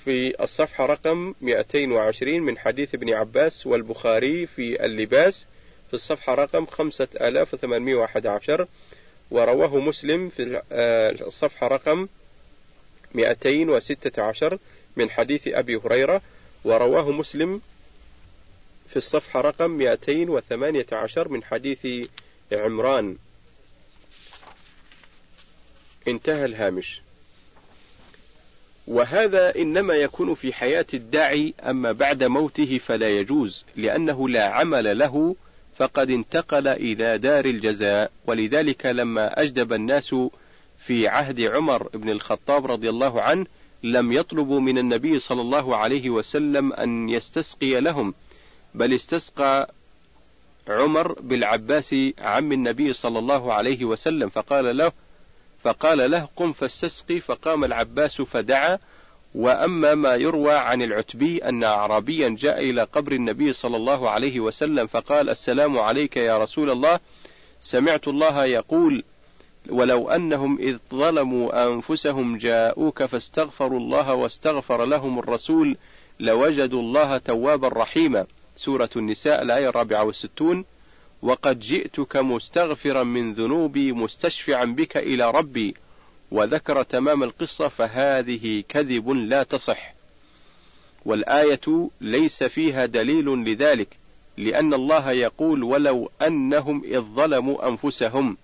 في 0.06 0.44
الصفحة 0.44 0.86
رقم 0.86 1.34
220 1.42 2.40
من 2.42 2.58
حديث 2.58 2.96
ابن 2.96 3.14
عباس 3.14 3.68
والبخاري 3.68 4.48
في 4.48 4.86
اللباس 4.86 5.48
في 5.88 5.94
الصفحة 5.94 6.36
رقم 6.36 6.66
5811 6.66 8.68
ورواه 9.32 9.78
مسلم 9.78 10.30
في 10.30 10.62
آه، 10.72 11.12
الصفحة 11.12 11.68
رقم 11.68 12.08
216 13.14 14.58
من 14.96 15.10
حديث 15.10 15.48
أبي 15.48 15.76
هريرة 15.76 16.22
ورواه 16.64 17.12
مسلم 17.12 17.62
في 18.90 18.98
الصفحة 18.98 19.42
رقم 19.42 19.72
218 19.72 21.28
من 21.28 21.44
حديث 21.44 22.10
عمران. 22.52 23.18
انتهى 26.08 26.46
الهامش. 26.46 27.02
وهذا 28.88 29.56
إنما 29.56 29.94
يكون 29.94 30.36
في 30.36 30.54
حياة 30.54 30.86
الداعي 30.94 31.54
أما 31.64 31.92
بعد 31.92 32.24
موته 32.24 32.78
فلا 32.78 33.10
يجوز 33.10 33.66
لأنه 33.76 34.30
لا 34.30 34.46
عمل 34.46 34.98
له 34.98 35.36
فقد 35.82 36.10
انتقل 36.10 36.68
إلى 36.68 37.18
دار 37.18 37.46
الجزاء 37.46 38.12
ولذلك 38.28 38.86
لما 38.86 39.42
أجدب 39.42 39.74
الناس 39.74 40.16
في 40.78 41.08
عهد 41.08 41.42
عمر 41.42 41.88
بن 41.94 42.10
الخطاب 42.10 42.72
رضي 42.72 42.90
الله 42.90 43.22
عنه 43.22 43.46
لم 43.84 44.12
يطلبوا 44.12 44.60
من 44.60 44.78
النبي 44.78 45.20
صلى 45.20 45.42
الله 45.42 45.76
عليه 45.76 46.10
وسلم 46.10 46.74
أن 46.74 47.10
يستسقي 47.10 47.82
لهم 47.82 48.14
بل 48.76 48.94
استسقى 48.94 49.74
عمر 50.68 51.20
بالعباس 51.22 51.96
عم 52.20 52.52
النبي 52.52 52.94
صلى 52.94 53.20
الله 53.20 53.54
عليه 53.54 53.86
وسلم 53.86 54.30
فقال 54.30 54.78
له 54.78 54.92
فقال 55.64 56.12
له 56.12 56.28
قم 56.36 56.54
فاستسقي 56.54 57.20
فقام 57.20 57.64
العباس 57.64 58.22
فدعا 58.22 58.80
وأما 59.36 59.96
ما 59.96 60.16
يروى 60.16 60.54
عن 60.54 60.82
العتبي 60.82 61.38
أن 61.38 61.64
أعرابيا 61.64 62.30
جاء 62.30 62.60
إلى 62.70 62.84
قبر 62.84 63.12
النبي 63.12 63.54
صلى 63.54 63.78
الله 63.78 64.10
عليه 64.10 64.40
وسلم 64.40 64.88
فقال 64.88 65.30
السلام 65.30 65.80
عليك 65.80 66.18
يا 66.18 66.38
رسول 66.38 66.70
الله 66.70 67.00
سمعت 67.62 68.08
الله 68.08 68.46
يقول 68.46 69.04
ولو 69.70 70.10
أنهم 70.10 70.58
إذ 70.60 70.78
ظلموا 70.94 71.68
أنفسهم 71.68 72.38
جاءوك 72.38 73.04
فاستغفروا 73.04 73.80
الله 73.80 74.14
واستغفر 74.14 74.86
لهم 74.86 75.20
الرسول 75.20 75.78
لوجدوا 76.20 76.82
الله 76.82 77.18
توابا 77.18 77.68
رحيما. 77.68 78.26
سورة 78.56 78.90
النساء 78.96 79.42
الآية 79.42 79.70
الرابعة 79.70 80.04
والستون 80.04 80.66
وقد 81.22 81.60
جئتك 81.60 82.16
مستغفرا 82.16 83.04
من 83.04 83.34
ذنوبي 83.34 83.92
مستشفعا 83.92 84.66
بك 84.66 84.98
إلى 84.98 85.32
ربي. 85.32 85.76
وذكر 86.32 86.84
تمام 86.84 87.24
القصة 87.24 87.68
فهذه 87.68 88.64
كذب 88.70 89.10
لا 89.10 89.44
تصح. 89.44 89.94
والآية 91.06 91.90
ليس 92.02 92.44
فيها 92.44 92.86
دليل 92.86 93.26
لذلك 93.26 93.88
لأن 94.38 94.74
الله 94.74 95.12
يقول 95.12 95.64
ولو 95.64 96.12
أنهم 96.22 96.84
إذ 96.84 97.00
ظلموا 97.02 97.68
أنفسهم 97.68 98.38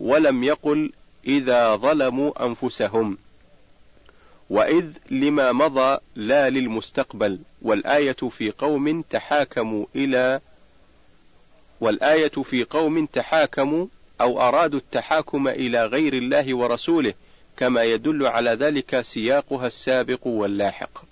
ولم 0.00 0.44
يقل 0.44 0.92
إذا 1.26 1.76
ظلموا 1.76 2.46
أنفسهم. 2.46 3.18
وإذ 4.50 4.86
لما 5.10 5.52
مضى 5.52 5.98
لا 6.16 6.50
للمستقبل 6.50 7.38
والآية 7.62 8.12
في 8.12 8.50
قوم 8.50 9.02
تحاكموا 9.10 9.86
إلى 9.96 10.40
والآية 11.80 12.28
في 12.28 12.64
قوم 12.64 13.06
تحاكموا 13.06 13.86
أو 14.20 14.40
أرادوا 14.40 14.78
التحاكم 14.78 15.48
إلى 15.48 15.86
غير 15.86 16.14
الله 16.14 16.54
ورسوله 16.54 17.14
كما 17.56 17.82
يدل 17.82 18.26
على 18.26 18.50
ذلك 18.50 19.00
سياقها 19.00 19.66
السابق 19.66 20.26
واللاحق. 20.26 21.04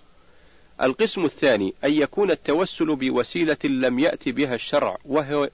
القسم 0.83 1.24
الثاني 1.24 1.74
أن 1.85 1.92
يكون 1.92 2.31
التوسل 2.31 2.96
بوسيلة 2.96 3.57
لم 3.64 3.98
يأتي 3.98 4.33
بها 4.33 4.55
الشرع 4.55 4.98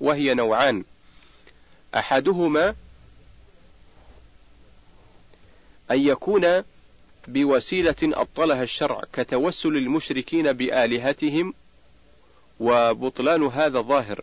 وهي 0.01 0.35
نوعان. 0.35 0.85
أحدهما 1.95 2.75
أن 5.91 6.01
يكون 6.01 6.63
بوسيلة 7.29 7.95
أبطلها 8.03 8.63
الشرع 8.63 9.03
كتوسل 9.13 9.77
المشركين 9.77 10.53
بآلهتهم 10.53 11.55
وبطلان 12.61 13.43
هذا 13.43 13.81
ظاهر 13.81 14.21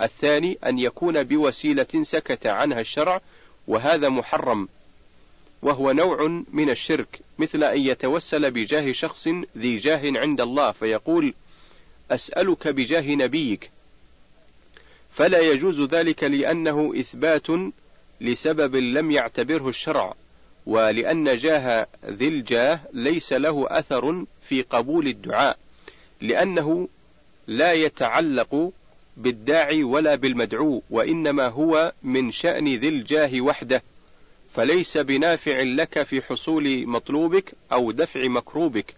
الثاني 0.00 0.58
أن 0.66 0.78
يكون 0.78 1.22
بوسيلة 1.22 2.02
سكت 2.02 2.46
عنها 2.46 2.80
الشرع 2.80 3.20
وهذا 3.68 4.08
محرم. 4.08 4.68
وهو 5.62 5.92
نوع 5.92 6.42
من 6.52 6.70
الشرك 6.70 7.20
مثل 7.38 7.64
أن 7.64 7.80
يتوسل 7.80 8.50
بجاه 8.50 8.92
شخص 8.92 9.28
ذي 9.58 9.76
جاه 9.76 10.20
عند 10.20 10.40
الله 10.40 10.72
فيقول 10.72 11.34
أسألك 12.10 12.68
بجاه 12.68 13.14
نبيك. 13.14 13.70
فلا 15.12 15.40
يجوز 15.40 15.80
ذلك 15.80 16.24
لأنه 16.24 16.92
إثبات 17.00 17.46
لسبب 18.20 18.76
لم 18.76 19.10
يعتبره 19.10 19.68
الشرع 19.68 20.14
ولأن 20.66 21.36
جاه 21.36 21.86
ذي 22.06 22.28
الجاه 22.28 22.80
ليس 22.92 23.32
له 23.32 23.66
أثر 23.68 24.24
في 24.48 24.62
قبول 24.62 25.06
الدعاء 25.06 25.58
لأنه 26.20 26.88
لا 27.46 27.72
يتعلق 27.72 28.72
بالداعي 29.16 29.82
ولا 29.84 30.14
بالمدعو 30.14 30.82
وإنما 30.90 31.48
هو 31.48 31.92
من 32.02 32.30
شأن 32.30 32.74
ذي 32.74 32.88
الجاه 32.88 33.40
وحده. 33.40 33.82
فليس 34.56 34.98
بنافع 34.98 35.62
لك 35.62 36.02
في 36.02 36.22
حصول 36.22 36.86
مطلوبك 36.86 37.52
أو 37.72 37.90
دفع 37.90 38.28
مكروبك. 38.28 38.94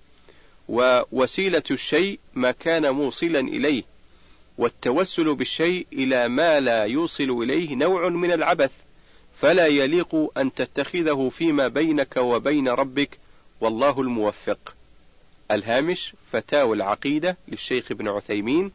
ووسيلة 0.69 1.63
الشيء 1.71 2.19
ما 2.35 2.51
كان 2.51 2.91
موصلا 2.91 3.41
إليه 3.41 3.83
والتوسل 4.59 5.35
بالشيء 5.35 5.87
إلى 5.93 6.29
ما 6.29 6.61
لا 6.61 6.85
يوصل 6.85 7.43
إليه 7.43 7.75
نوع 7.75 8.09
من 8.09 8.33
العبث 8.33 8.73
فلا 9.41 9.67
يليق 9.67 10.39
أن 10.39 10.55
تتخذه 10.55 11.31
فيما 11.35 11.69
بينك 11.69 12.17
وبين 12.17 12.69
ربك. 12.69 13.19
والله 13.61 14.01
الموفق. 14.01 14.75
الهامش 15.51 16.15
فتاوى 16.33 16.77
العقيدة 16.77 17.37
للشيخ 17.49 17.91
ابن 17.91 18.09
عثيمين 18.09 18.73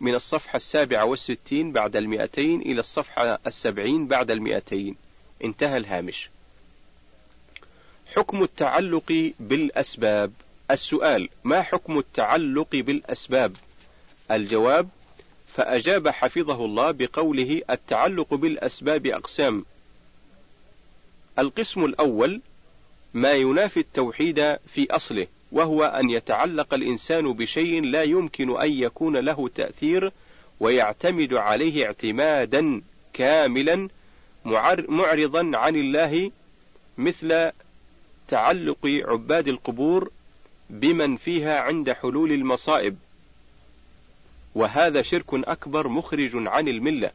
من 0.00 0.14
الصفحة 0.14 0.56
السابعة 0.56 1.04
والستين 1.04 1.72
بعد 1.72 1.96
المئتين 1.96 2.60
إلى 2.60 2.80
الصفحة 2.80 3.38
السبعين 3.46 4.06
بعد 4.06 4.30
المئتين. 4.30 5.05
انتهى 5.44 5.76
الهامش. 5.76 6.30
حكم 8.14 8.42
التعلق 8.42 9.32
بالأسباب. 9.40 10.32
السؤال 10.70 11.28
ما 11.44 11.62
حكم 11.62 11.98
التعلق 11.98 12.68
بالأسباب؟ 12.72 13.56
الجواب 14.30 14.88
فأجاب 15.48 16.08
حفظه 16.08 16.64
الله 16.64 16.90
بقوله 16.90 17.62
التعلق 17.70 18.34
بالأسباب 18.34 19.06
أقسام. 19.06 19.64
القسم 21.38 21.84
الأول 21.84 22.40
ما 23.14 23.32
ينافي 23.32 23.80
التوحيد 23.80 24.56
في 24.66 24.90
أصله 24.90 25.26
وهو 25.52 25.84
أن 25.84 26.10
يتعلق 26.10 26.74
الإنسان 26.74 27.32
بشيء 27.32 27.84
لا 27.84 28.02
يمكن 28.02 28.60
أن 28.60 28.72
يكون 28.72 29.16
له 29.16 29.48
تأثير 29.48 30.12
ويعتمد 30.60 31.34
عليه 31.34 31.86
اعتمادا 31.86 32.82
كاملا 33.12 33.88
معرضا 34.88 35.50
عن 35.58 35.76
الله 35.76 36.30
مثل 36.98 37.50
تعلق 38.28 38.78
عباد 38.84 39.48
القبور 39.48 40.10
بمن 40.70 41.16
فيها 41.16 41.60
عند 41.60 41.92
حلول 41.92 42.32
المصائب. 42.32 42.96
وهذا 44.54 45.02
شرك 45.02 45.34
أكبر 45.34 45.88
مخرج 45.88 46.30
عن 46.34 46.68
الملة. 46.68 47.10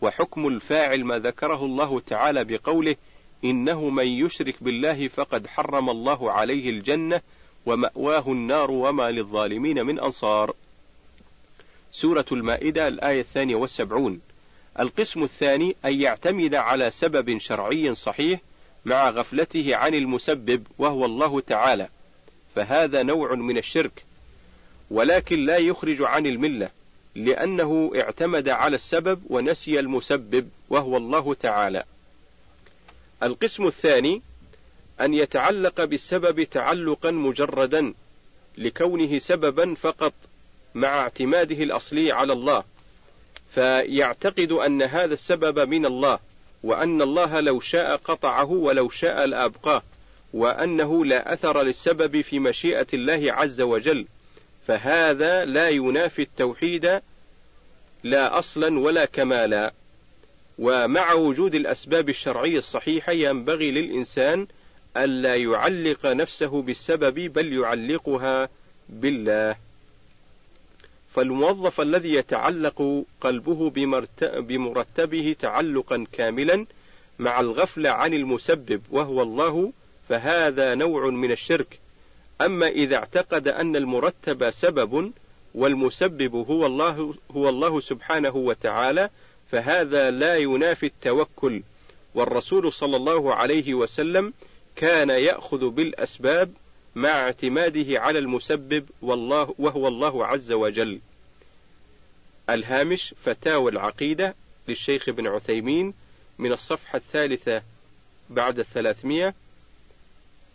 وحكم 0.00 0.48
الفاعل 0.48 1.04
ما 1.04 1.18
ذكره 1.18 1.64
الله 1.64 2.00
تعالى 2.00 2.44
بقوله 2.44 2.96
إنه 3.44 3.88
من 3.88 4.06
يشرك 4.06 4.62
بالله 4.62 5.08
فقد 5.08 5.46
حرم 5.46 5.90
الله 5.90 6.32
عليه 6.32 6.70
الجنة 6.70 7.20
ومأواه 7.66 8.24
النار 8.28 8.70
وما 8.70 9.10
للظالمين 9.10 9.86
من 9.86 10.00
أنصار. 10.00 10.54
سورة 11.92 12.26
المائدة 12.32 12.88
الآية 12.88 13.20
الثانية 13.20 13.56
والسبعون. 13.56 14.20
القسم 14.80 15.22
الثاني 15.22 15.76
أن 15.84 16.00
يعتمد 16.00 16.54
على 16.54 16.90
سبب 16.90 17.38
شرعي 17.38 17.94
صحيح 17.94 18.40
مع 18.84 19.10
غفلته 19.10 19.76
عن 19.76 19.94
المسبب 19.94 20.66
وهو 20.78 21.04
الله 21.04 21.40
تعالى 21.40 21.88
فهذا 22.54 23.02
نوع 23.02 23.34
من 23.34 23.58
الشرك 23.58 24.04
ولكن 24.90 25.46
لا 25.46 25.56
يخرج 25.56 26.02
عن 26.02 26.26
الملة 26.26 26.70
لأنه 27.14 27.92
اعتمد 27.96 28.48
على 28.48 28.74
السبب 28.74 29.22
ونسي 29.30 29.80
المسبب 29.80 30.48
وهو 30.70 30.96
الله 30.96 31.34
تعالى. 31.34 31.84
القسم 33.22 33.66
الثاني 33.66 34.22
أن 35.00 35.14
يتعلق 35.14 35.84
بالسبب 35.84 36.42
تعلقا 36.42 37.10
مجردا 37.10 37.94
لكونه 38.58 39.18
سببا 39.18 39.74
فقط 39.74 40.12
مع 40.74 40.88
اعتماده 40.88 41.62
الأصلي 41.62 42.12
على 42.12 42.32
الله. 42.32 42.64
فيعتقد 43.54 44.52
أن 44.52 44.82
هذا 44.82 45.14
السبب 45.14 45.68
من 45.68 45.86
الله 45.86 46.18
وأن 46.62 47.02
الله 47.02 47.40
لو 47.40 47.60
شاء 47.60 47.96
قطعه 47.96 48.50
ولو 48.50 48.88
شاء 48.88 49.24
لأبقاه 49.24 49.82
وأنه 50.32 51.04
لا 51.04 51.32
أثر 51.32 51.62
للسبب 51.62 52.20
في 52.20 52.38
مشيئة 52.38 52.86
الله 52.94 53.32
عز 53.32 53.60
وجل. 53.60 54.06
فهذا 54.66 55.44
لا 55.44 55.68
ينافي 55.68 56.22
التوحيد 56.22 57.00
لا 58.04 58.38
أصلا 58.38 58.80
ولا 58.80 59.04
كمالا. 59.04 59.72
ومع 60.58 61.12
وجود 61.12 61.54
الأسباب 61.54 62.08
الشرعية 62.08 62.58
الصحيحة 62.58 63.12
ينبغي 63.12 63.70
للإنسان 63.70 64.46
ألا 64.96 65.36
يعلق 65.36 66.06
نفسه 66.06 66.62
بالسبب 66.62 67.14
بل 67.32 67.52
يعلقها 67.52 68.48
بالله. 68.88 69.67
فالموظف 71.18 71.80
الذي 71.80 72.14
يتعلق 72.14 73.04
قلبه 73.20 73.70
بمرتبه 74.40 75.36
تعلقا 75.38 76.06
كاملا 76.12 76.66
مع 77.18 77.40
الغفلة 77.40 77.90
عن 77.90 78.14
المسبب 78.14 78.82
وهو 78.90 79.22
الله 79.22 79.72
فهذا 80.08 80.74
نوع 80.74 81.10
من 81.10 81.32
الشرك 81.32 81.78
أما 82.40 82.68
إذا 82.68 82.96
اعتقد 82.96 83.48
أن 83.48 83.76
المرتب 83.76 84.50
سبب 84.50 85.12
والمسبب 85.54 86.34
هو 86.34 86.66
الله 86.66 87.14
هو 87.30 87.48
الله 87.48 87.80
سبحانه 87.80 88.36
وتعالى 88.36 89.10
فهذا 89.50 90.10
لا 90.10 90.36
ينافي 90.36 90.86
التوكل 90.86 91.62
والرسول 92.14 92.72
صلى 92.72 92.96
الله 92.96 93.34
عليه 93.34 93.74
وسلم 93.74 94.32
كان 94.76 95.10
يأخذ 95.10 95.68
بالأسباب 95.70 96.52
مع 96.94 97.08
اعتماده 97.08 98.00
على 98.00 98.18
المسبب 98.18 98.84
والله 99.02 99.54
وهو 99.58 99.88
الله 99.88 100.26
عز 100.26 100.52
وجل. 100.52 101.00
الهامش 102.50 103.14
فتاوى 103.24 103.72
العقيدة 103.72 104.34
للشيخ 104.68 105.08
ابن 105.08 105.26
عثيمين 105.26 105.94
من 106.38 106.52
الصفحة 106.52 106.96
الثالثة 106.96 107.62
بعد 108.30 108.58
الثلاثمية 108.58 109.34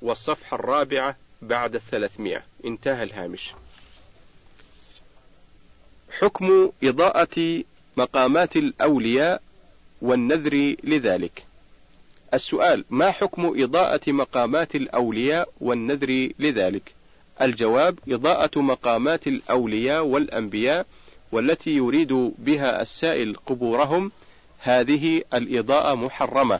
والصفحة 0.01 0.55
الرابعة 0.55 1.15
بعد 1.41 1.75
الثلاثمية. 1.75 2.43
انتهى 2.65 3.03
الهامش. 3.03 3.53
حكم 6.19 6.71
إضاءة 6.83 7.63
مقامات 7.97 8.55
الأولياء 8.55 9.41
والنذر 10.01 10.75
لذلك. 10.83 11.45
السؤال 12.33 12.85
ما 12.89 13.11
حكم 13.11 13.63
إضاءة 13.63 14.11
مقامات 14.11 14.75
الأولياء 14.75 15.49
والنذر 15.61 16.29
لذلك؟ 16.39 16.93
الجواب 17.41 17.99
إضاءة 18.09 18.59
مقامات 18.59 19.27
الأولياء 19.27 20.05
والأنبياء 20.05 20.85
والتي 21.33 21.69
يريد 21.69 22.13
بها 22.37 22.81
السائل 22.81 23.35
قبورهم 23.45 24.11
هذه 24.59 25.23
الإضاءة 25.33 25.95
محرمة. 25.95 26.59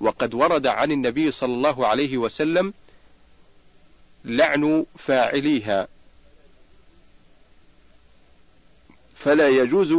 وقد 0.00 0.34
ورد 0.34 0.66
عن 0.66 0.92
النبي 0.92 1.30
صلى 1.30 1.54
الله 1.54 1.86
عليه 1.86 2.18
وسلم 2.18 2.74
لعن 4.24 4.86
فاعليها. 4.98 5.88
فلا 9.16 9.48
يجوز 9.48 9.94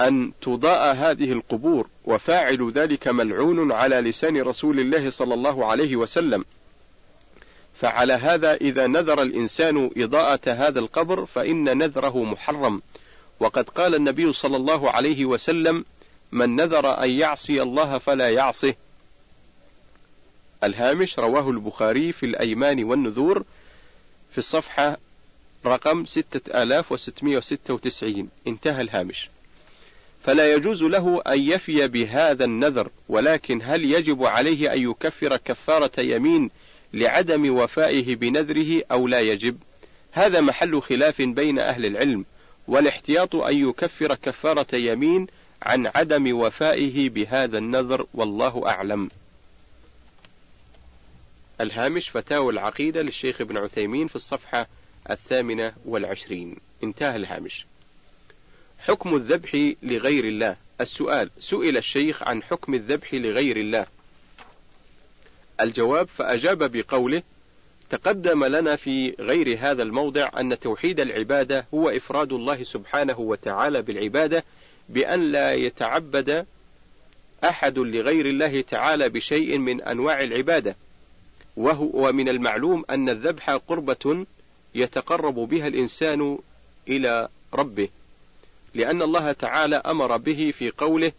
أن 0.00 0.32
تضاء 0.40 0.94
هذه 0.94 1.32
القبور 1.32 1.88
وفاعل 2.04 2.70
ذلك 2.70 3.08
ملعون 3.08 3.72
على 3.72 4.00
لسان 4.00 4.42
رسول 4.42 4.80
الله 4.80 5.10
صلى 5.10 5.34
الله 5.34 5.66
عليه 5.66 5.96
وسلم. 5.96 6.44
فعلى 7.84 8.12
هذا 8.12 8.54
إذا 8.54 8.86
نذر 8.86 9.22
الإنسان 9.22 9.90
إضاءة 9.96 10.40
هذا 10.46 10.78
القبر 10.78 11.26
فإن 11.26 11.78
نذره 11.78 12.24
محرم. 12.24 12.82
وقد 13.40 13.68
قال 13.68 13.94
النبي 13.94 14.32
صلى 14.32 14.56
الله 14.56 14.90
عليه 14.90 15.24
وسلم 15.24 15.84
من 16.32 16.56
نذر 16.56 17.02
أن 17.02 17.10
يعصي 17.10 17.62
الله 17.62 17.98
فلا 17.98 18.30
يعصه. 18.30 18.74
الهامش 20.64 21.18
رواه 21.18 21.50
البخاري 21.50 22.12
في 22.12 22.26
الأيمان 22.26 22.84
والنذور 22.84 23.44
في 24.32 24.38
الصفحة 24.38 24.98
رقم 25.66 26.04
6696 26.04 28.28
انتهى 28.46 28.82
الهامش. 28.82 29.30
فلا 30.22 30.52
يجوز 30.52 30.82
له 30.82 31.22
أن 31.26 31.40
يفي 31.40 31.88
بهذا 31.88 32.44
النذر 32.44 32.88
ولكن 33.08 33.60
هل 33.62 33.84
يجب 33.84 34.24
عليه 34.24 34.72
أن 34.72 34.90
يكفر 34.90 35.36
كفارة 35.36 36.00
يمين 36.00 36.50
لعدم 36.94 37.56
وفائه 37.56 38.16
بنذره 38.16 38.82
أو 38.90 39.08
لا 39.08 39.20
يجب. 39.20 39.58
هذا 40.12 40.40
محل 40.40 40.82
خلاف 40.82 41.22
بين 41.22 41.58
أهل 41.58 41.86
العلم 41.86 42.24
والاحتياط 42.68 43.36
أن 43.36 43.68
يكفر 43.68 44.14
كفارة 44.14 44.76
يمين 44.76 45.26
عن 45.62 45.90
عدم 45.94 46.38
وفائه 46.38 47.08
بهذا 47.10 47.58
النذر 47.58 48.06
والله 48.14 48.68
أعلم. 48.68 49.10
الهامش 51.60 52.08
فتاوى 52.08 52.52
العقيدة 52.52 53.02
للشيخ 53.02 53.40
ابن 53.40 53.56
عثيمين 53.56 54.06
في 54.06 54.16
الصفحة 54.16 54.66
الثامنة 55.10 55.72
والعشرين. 55.84 56.56
انتهى 56.84 57.16
الهامش. 57.16 57.66
حكم 58.78 59.14
الذبح 59.14 59.72
لغير 59.82 60.24
الله. 60.24 60.56
السؤال 60.80 61.30
سئل 61.38 61.76
الشيخ 61.76 62.22
عن 62.22 62.42
حكم 62.42 62.74
الذبح 62.74 63.14
لغير 63.14 63.56
الله. 63.56 63.86
الجواب 65.60 66.08
فأجاب 66.08 66.72
بقوله 66.72 67.22
تقدم 67.90 68.44
لنا 68.44 68.76
في 68.76 69.14
غير 69.20 69.58
هذا 69.60 69.82
الموضع 69.82 70.30
أن 70.40 70.58
توحيد 70.60 71.00
العبادة 71.00 71.66
هو 71.74 71.90
إفراد 71.90 72.32
الله 72.32 72.64
سبحانه 72.64 73.20
وتعالى 73.20 73.82
بالعبادة 73.82 74.44
بأن 74.88 75.32
لا 75.32 75.52
يتعبد 75.52 76.46
أحد 77.44 77.78
لغير 77.78 78.26
الله 78.26 78.60
تعالى 78.60 79.08
بشيء 79.08 79.58
من 79.58 79.82
أنواع 79.82 80.24
العبادة. 80.24 80.76
وهو 81.56 81.88
ومن 81.92 82.28
المعلوم 82.28 82.84
أن 82.90 83.08
الذبح 83.08 83.50
قربة 83.50 84.26
يتقرب 84.74 85.34
بها 85.34 85.66
الإنسان 85.66 86.38
إلى 86.88 87.28
ربه 87.54 87.88
لأن 88.74 89.02
الله 89.02 89.32
تعالى 89.32 89.76
أمر 89.76 90.16
به 90.16 90.52
في 90.58 90.70
قوله 90.70 91.12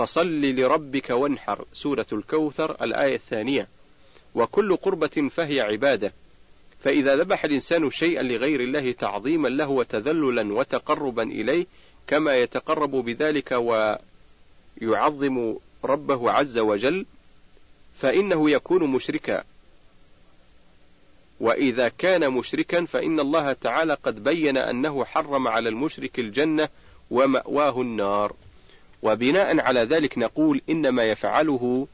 فصل 0.00 0.40
لربك 0.40 1.10
وانحر 1.10 1.64
سورة 1.72 2.06
الكوثر 2.12 2.84
الآية 2.84 3.14
الثانية. 3.14 3.68
وكل 4.34 4.76
قربة 4.76 5.28
فهي 5.30 5.60
عبادة. 5.60 6.12
فإذا 6.84 7.16
ذبح 7.16 7.44
الإنسان 7.44 7.90
شيئا 7.90 8.22
لغير 8.22 8.60
الله 8.60 8.92
تعظيما 8.92 9.48
له 9.48 9.68
وتذللا 9.68 10.52
وتقربا 10.54 11.22
إليه 11.22 11.66
كما 12.06 12.36
يتقرب 12.36 12.90
بذلك 12.90 13.52
ويعظم 14.82 15.56
ربه 15.84 16.30
عز 16.30 16.58
وجل 16.58 17.06
فإنه 17.98 18.50
يكون 18.50 18.84
مشركا. 18.84 19.44
وإذا 21.40 21.88
كان 21.88 22.30
مشركا 22.30 22.84
فإن 22.84 23.20
الله 23.20 23.52
تعالى 23.52 23.94
قد 23.94 24.24
بين 24.24 24.56
أنه 24.56 25.04
حرم 25.04 25.48
على 25.48 25.68
المشرك 25.68 26.18
الجنة 26.18 26.68
ومأواه 27.10 27.80
النار. 27.80 28.34
وبناء 29.02 29.60
على 29.60 29.80
ذلك 29.80 30.18
نقول 30.18 30.60
إنما 30.70 31.04
يفعله 31.04 31.86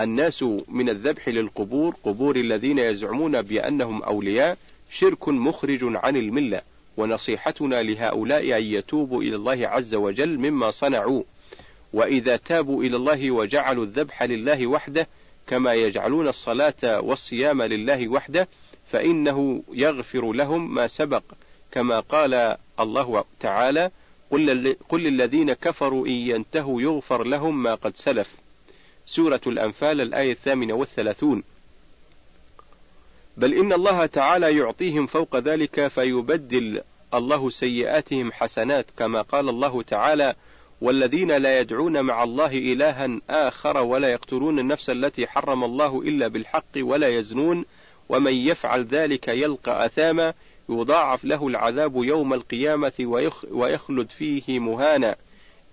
الناس 0.00 0.42
من 0.68 0.88
الذبح 0.88 1.28
للقبور 1.28 1.94
قبور 2.04 2.36
الذين 2.36 2.78
يزعمون 2.78 3.42
بأنهم 3.42 4.02
أولياء 4.02 4.58
شرك 4.90 5.28
مخرج 5.28 5.78
عن 5.82 6.16
الملة 6.16 6.62
ونصيحتنا 6.96 7.82
لهؤلاء 7.82 8.56
أن 8.56 8.62
يتوبوا 8.62 9.22
إلى 9.22 9.36
الله 9.36 9.68
عز 9.68 9.94
وجل 9.94 10.38
مما 10.38 10.70
صنعوا. 10.70 11.22
وإذا 11.92 12.36
تابوا 12.36 12.84
إلى 12.84 12.96
الله 12.96 13.30
وجعلوا 13.30 13.84
الذبح 13.84 14.22
لله 14.22 14.66
وحده 14.66 15.06
كما 15.46 15.74
يجعلون 15.74 16.28
الصلاة 16.28 17.00
والصيام 17.00 17.62
لله 17.62 18.08
وحده 18.08 18.48
فإنه 18.92 19.62
يغفر 19.72 20.32
لهم 20.32 20.74
ما 20.74 20.86
سبق 20.86 21.22
كما 21.72 22.00
قال 22.00 22.56
الله 22.80 23.24
تعالى 23.40 23.90
قل, 24.30 24.76
قل 24.88 25.00
للذين 25.00 25.52
كفروا 25.52 26.06
إن 26.06 26.12
ينتهوا 26.12 26.82
يغفر 26.82 27.24
لهم 27.24 27.62
ما 27.62 27.74
قد 27.74 27.96
سلف. 27.96 28.28
سورة 29.06 29.40
الأنفال 29.46 30.00
الآية 30.00 30.32
الثامنة 30.32 30.74
والثلاثون. 30.74 31.42
بل 33.36 33.54
إن 33.54 33.72
الله 33.72 34.06
تعالى 34.06 34.56
يعطيهم 34.56 35.06
فوق 35.06 35.36
ذلك 35.36 35.88
فيبدل 35.88 36.82
الله 37.14 37.50
سيئاتهم 37.50 38.32
حسنات 38.32 38.86
كما 38.96 39.22
قال 39.22 39.48
الله 39.48 39.82
تعالى 39.82 40.34
والذين 40.80 41.32
لا 41.32 41.60
يدعون 41.60 42.00
مع 42.00 42.22
الله 42.24 42.46
إلها 42.46 43.20
آخر 43.30 43.76
ولا 43.76 44.08
يقتلون 44.08 44.58
النفس 44.58 44.90
التي 44.90 45.26
حرم 45.26 45.64
الله 45.64 46.00
إلا 46.00 46.28
بالحق 46.28 46.76
ولا 46.76 47.08
يزنون 47.08 47.64
ومن 48.08 48.34
يفعل 48.34 48.84
ذلك 48.84 49.28
يلقى 49.28 49.86
أثاما 49.86 50.34
يضاعف 50.70 51.24
له 51.24 51.48
العذاب 51.48 52.04
يوم 52.04 52.34
القيامة 52.34 52.92
ويخلد 53.50 54.10
فيه 54.10 54.58
مهانا 54.58 55.16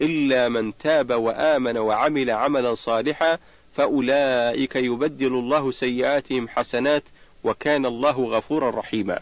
إلا 0.02 0.50
من 0.50 0.78
تاب 0.78 1.12
وآمن 1.12 1.78
وعمل 1.78 2.30
عملا 2.30 2.76
صالحا 2.76 3.38
فأولئك 3.76 4.76
يبدل 4.76 5.34
الله 5.34 5.72
سيئاتهم 5.72 6.48
حسنات 6.48 7.04
وكان 7.44 7.86
الله 7.86 8.26
غفورا 8.26 8.70
رحيما. 8.70 9.20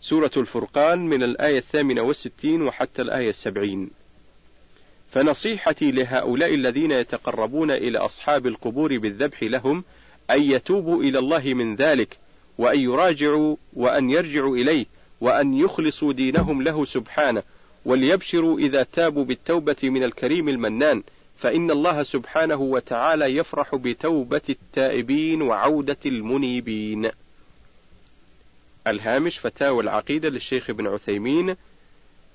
سورة 0.00 0.30
الفرقان 0.36 0.98
من 0.98 1.22
الآية 1.22 1.58
الثامنة 1.58 2.02
والستين 2.02 2.62
وحتى 2.62 3.02
الآية 3.02 3.30
السبعين. 3.30 3.90
فنصيحتي 5.12 5.92
لهؤلاء 5.92 6.54
الذين 6.54 6.90
يتقربون 6.90 7.70
إلى 7.70 7.98
أصحاب 7.98 8.46
القبور 8.46 8.98
بالذبح 8.98 9.42
لهم 9.42 9.84
أن 10.30 10.42
يتوبوا 10.42 11.02
إلى 11.02 11.18
الله 11.18 11.54
من 11.54 11.74
ذلك 11.74 12.18
وأن 12.60 12.80
يراجعوا 12.80 13.56
وأن 13.72 14.10
يرجعوا 14.10 14.56
إليه 14.56 14.86
وأن 15.20 15.54
يخلصوا 15.54 16.12
دينهم 16.12 16.62
له 16.62 16.84
سبحانه 16.84 17.42
وليبشروا 17.84 18.58
إذا 18.58 18.82
تابوا 18.82 19.24
بالتوبة 19.24 19.76
من 19.82 20.04
الكريم 20.04 20.48
المنان 20.48 21.02
فإن 21.38 21.70
الله 21.70 22.02
سبحانه 22.02 22.60
وتعالى 22.60 23.24
يفرح 23.24 23.74
بتوبة 23.74 24.40
التائبين 24.48 25.42
وعودة 25.42 25.96
المنيبين. 26.06 27.10
الهامش 28.86 29.38
فتاوى 29.38 29.82
العقيدة 29.82 30.28
للشيخ 30.28 30.70
ابن 30.70 30.86
عثيمين 30.86 31.56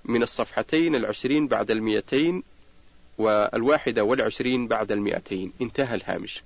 من 0.05 0.23
الصفحتين 0.23 0.95
العشرين 0.95 1.47
بعد 1.47 1.71
المئتين 1.71 2.43
والواحدة 3.17 4.03
والعشرين 4.03 4.67
بعد 4.67 4.91
المئتين 4.91 5.51
انتهى 5.61 5.95
الهامش. 5.95 6.43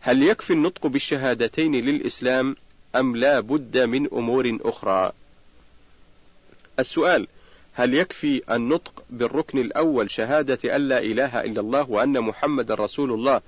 هل 0.00 0.22
يكفي 0.22 0.52
النطق 0.52 0.86
بالشهادتين 0.86 1.74
للإسلام 1.74 2.56
أم 2.96 3.16
لا 3.16 3.40
بد 3.40 3.78
من 3.78 4.08
أمور 4.12 4.58
أخرى؟ 4.62 5.12
السؤال: 6.78 7.26
هل 7.72 7.94
يكفي 7.94 8.42
النطق 8.50 9.02
بالركن 9.10 9.58
الأول 9.58 10.10
شهادة 10.10 10.76
أن 10.76 10.88
لا 10.88 10.98
إله 10.98 11.40
إلا 11.40 11.60
الله 11.60 11.90
وأن 11.90 12.20
محمد 12.20 12.72
رسول 12.72 13.12
الله 13.12 13.40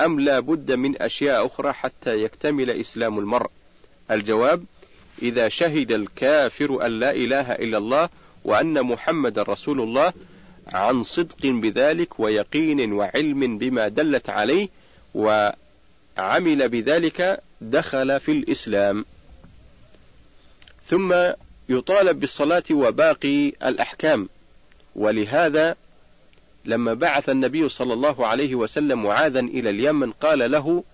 أم 0.00 0.20
لا 0.20 0.40
بد 0.40 0.72
من 0.72 1.02
أشياء 1.02 1.46
أخرى 1.46 1.72
حتى 1.72 2.22
يكتمل 2.22 2.70
إسلام 2.70 3.18
المرء؟ 3.18 3.50
الجواب: 4.10 4.64
إذا 5.22 5.48
شهد 5.48 5.92
الكافر 5.92 6.86
أن 6.86 7.00
لا 7.00 7.10
إله 7.10 7.52
إلا 7.52 7.78
الله 7.78 8.08
وأن 8.44 8.82
محمد 8.82 9.38
رسول 9.38 9.80
الله 9.80 10.12
عن 10.72 11.02
صدق 11.02 11.46
بذلك 11.46 12.20
ويقين 12.20 12.92
وعلم 12.92 13.58
بما 13.58 13.88
دلت 13.88 14.30
عليه 14.30 14.68
وعمل 16.18 16.68
بذلك 16.68 17.40
دخل 17.60 18.20
في 18.20 18.32
الإسلام. 18.32 19.04
ثم 20.86 21.14
يطالب 21.68 22.20
بالصلاة 22.20 22.64
وباقي 22.70 23.48
الأحكام. 23.48 24.28
ولهذا 24.96 25.76
لما 26.64 26.94
بعث 26.94 27.28
النبي 27.28 27.68
صلى 27.68 27.92
الله 27.92 28.26
عليه 28.26 28.54
وسلم 28.54 29.02
معاذا 29.02 29.40
إلى 29.40 29.70
اليمن 29.70 30.12
قال 30.12 30.50
له 30.50 30.84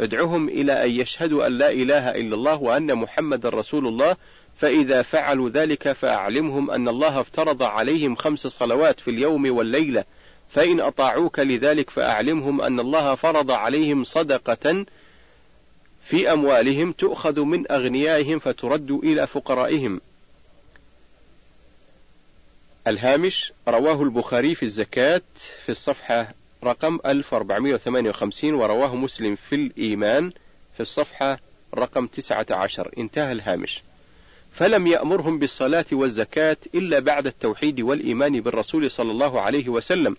ادعهم 0.00 0.48
إلى 0.48 0.84
أن 0.84 0.90
يشهدوا 0.90 1.46
أن 1.46 1.58
لا 1.58 1.70
إله 1.70 2.10
إلا 2.10 2.34
الله 2.34 2.62
وأن 2.62 2.94
محمد 2.94 3.46
رسول 3.46 3.86
الله 3.86 4.16
فإذا 4.56 5.02
فعلوا 5.02 5.48
ذلك 5.48 5.92
فأعلمهم 5.92 6.70
أن 6.70 6.88
الله 6.88 7.20
افترض 7.20 7.62
عليهم 7.62 8.16
خمس 8.16 8.46
صلوات 8.46 9.00
في 9.00 9.10
اليوم 9.10 9.56
والليلة 9.56 10.04
فإن 10.54 10.80
أطاعوك 10.80 11.38
لذلك 11.38 11.90
فأعلمهم 11.90 12.60
أن 12.60 12.80
الله 12.80 13.14
فرض 13.14 13.50
عليهم 13.50 14.04
صدقة 14.04 14.86
في 16.04 16.32
أموالهم 16.32 16.92
تؤخذ 16.92 17.40
من 17.40 17.72
أغنيائهم 17.72 18.38
فترد 18.38 18.90
إلى 18.90 19.26
فقرائهم. 19.26 20.00
الهامش 22.86 23.52
رواه 23.68 24.02
البخاري 24.02 24.54
في 24.54 24.62
الزكاة 24.62 25.22
في 25.64 25.68
الصفحة 25.68 26.34
رقم 26.64 26.98
1458 27.06 28.54
ورواه 28.54 28.96
مسلم 28.96 29.34
في 29.34 29.54
الإيمان 29.54 30.32
في 30.74 30.80
الصفحة 30.80 31.38
رقم 31.74 32.06
19 32.06 32.90
انتهى 32.98 33.32
الهامش. 33.32 33.82
فلم 34.52 34.86
يأمرهم 34.86 35.38
بالصلاة 35.38 35.84
والزكاة 35.92 36.56
إلا 36.74 36.98
بعد 36.98 37.26
التوحيد 37.26 37.80
والإيمان 37.80 38.40
بالرسول 38.40 38.90
صلى 38.90 39.10
الله 39.10 39.40
عليه 39.40 39.68
وسلم. 39.68 40.16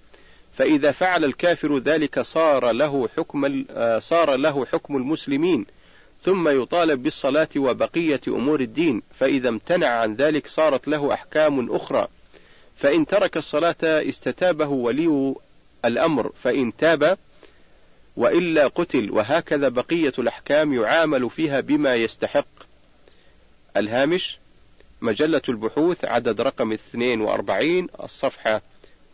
فإذا 0.58 0.92
فعل 0.92 1.26
الكافر 1.26 1.78
ذلك 1.78 2.20
صار 2.20 2.72
له 2.72 3.10
حكم 3.18 3.66
آه، 3.70 4.00
صار 4.00 4.36
له 4.36 4.66
حكم 4.66 4.98
المسلمين 4.98 5.66
ثم 6.22 6.62
يطالب 6.62 7.04
بالصلاة 7.04 7.50
وبقية 7.58 8.22
أمور 8.28 8.62
الدين 8.62 9.02
فإذا 9.20 9.50
امتنع 9.50 9.88
عن 9.88 10.16
ذلك 10.16 10.48
صارت 10.48 10.88
له 10.88 11.14
أحكام 11.14 11.76
أخرى. 11.76 12.08
فإن 12.76 13.06
ترك 13.06 13.38
الصلاة 13.38 13.76
استتابه 13.84 14.68
ولي 14.68 15.36
الأمر 15.86 16.32
فإن 16.44 16.76
تاب 16.78 17.18
وإلا 18.18 18.68
قتل 18.68 19.12
وهكذا 19.12 19.70
بقية 19.70 20.14
الأحكام 20.20 20.74
يعامل 20.74 21.30
فيها 21.30 21.60
بما 21.60 21.96
يستحق. 21.96 22.46
الهامش 23.78 24.40
مجلة 25.02 25.42
البحوث 25.50 26.06
عدد 26.06 26.42
رقم 26.42 26.72
42 26.72 27.88
الصفحة 28.04 28.62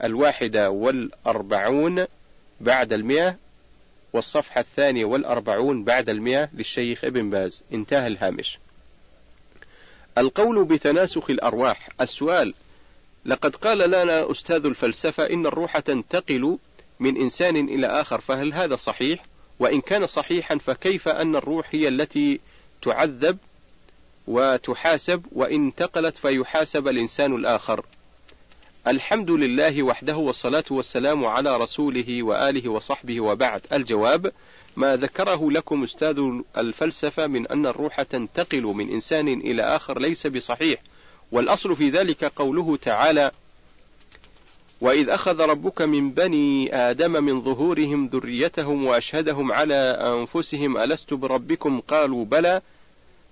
الواحدة 0.04 0.70
والأربعون 0.70 2.06
بعد 2.62 2.94
المئة 2.94 3.36
والصفحة 4.14 4.62
الثانية 4.62 5.06
والأربعون 5.06 5.84
بعد 5.84 6.10
المئة 6.10 6.50
للشيخ 6.54 7.04
ابن 7.04 7.30
باز. 7.30 7.64
انتهى 7.74 8.08
الهامش. 8.08 8.60
القول 10.18 10.66
بتناسخ 10.66 11.30
الأرواح. 11.30 11.90
السؤال 12.02 12.54
لقد 13.26 13.56
قال 13.56 13.78
لنا 13.78 14.32
أستاذ 14.32 14.66
الفلسفة 14.66 15.30
إن 15.30 15.46
الروح 15.46 15.80
تنتقل 15.80 16.58
من 17.00 17.18
إنسان 17.18 17.56
إلى 17.56 17.88
آخر 17.88 18.22
فهل 18.22 18.54
هذا 18.54 18.76
صحيح؟ 18.76 19.26
وإن 19.60 19.82
كان 19.82 20.08
صحيحا 20.08 20.58
فكيف 20.58 21.08
أن 21.08 21.36
الروح 21.36 21.68
هي 21.72 21.88
التي 21.88 22.40
تعذب 22.82 23.38
وتحاسب؟ 24.28 25.26
وإن 25.32 25.66
انتقلت 25.66 26.18
فيحاسب 26.18 26.88
الإنسان 26.88 27.36
الآخر. 27.36 27.86
الحمد 28.88 29.32
لله 29.32 29.84
وحده 29.84 30.18
والصلاة 30.18 30.64
والسلام 30.72 31.26
على 31.26 31.58
رسوله 31.58 32.24
وآله 32.24 32.70
وصحبه 32.70 33.20
وبعد. 33.20 33.62
الجواب 33.74 34.32
ما 34.76 34.96
ذكره 34.96 35.52
لكم 35.52 35.84
أستاذ 35.84 36.22
الفلسفة 36.58 37.28
من 37.28 37.48
أن 37.48 37.66
الروح 37.66 38.02
تنتقل 38.02 38.62
من 38.62 38.90
إنسان 38.90 39.28
إلى 39.28 39.62
آخر 39.62 40.00
ليس 40.00 40.28
بصحيح 40.28 40.80
والأصل 41.32 41.76
في 41.76 41.90
ذلك 41.90 42.24
قوله 42.24 42.78
تعالى 42.82 43.32
وإذ 44.82 45.10
أخذ 45.10 45.42
ربك 45.42 45.82
من 45.82 46.12
بني 46.12 46.76
آدم 46.76 47.24
من 47.24 47.42
ظهورهم 47.42 48.08
ذريتهم 48.08 48.86
وأشهدهم 48.86 49.52
على 49.52 49.76
أنفسهم 50.02 50.78
ألست 50.78 51.14
بربكم؟ 51.14 51.80
قالوا 51.80 52.26
بلى. 52.26 52.62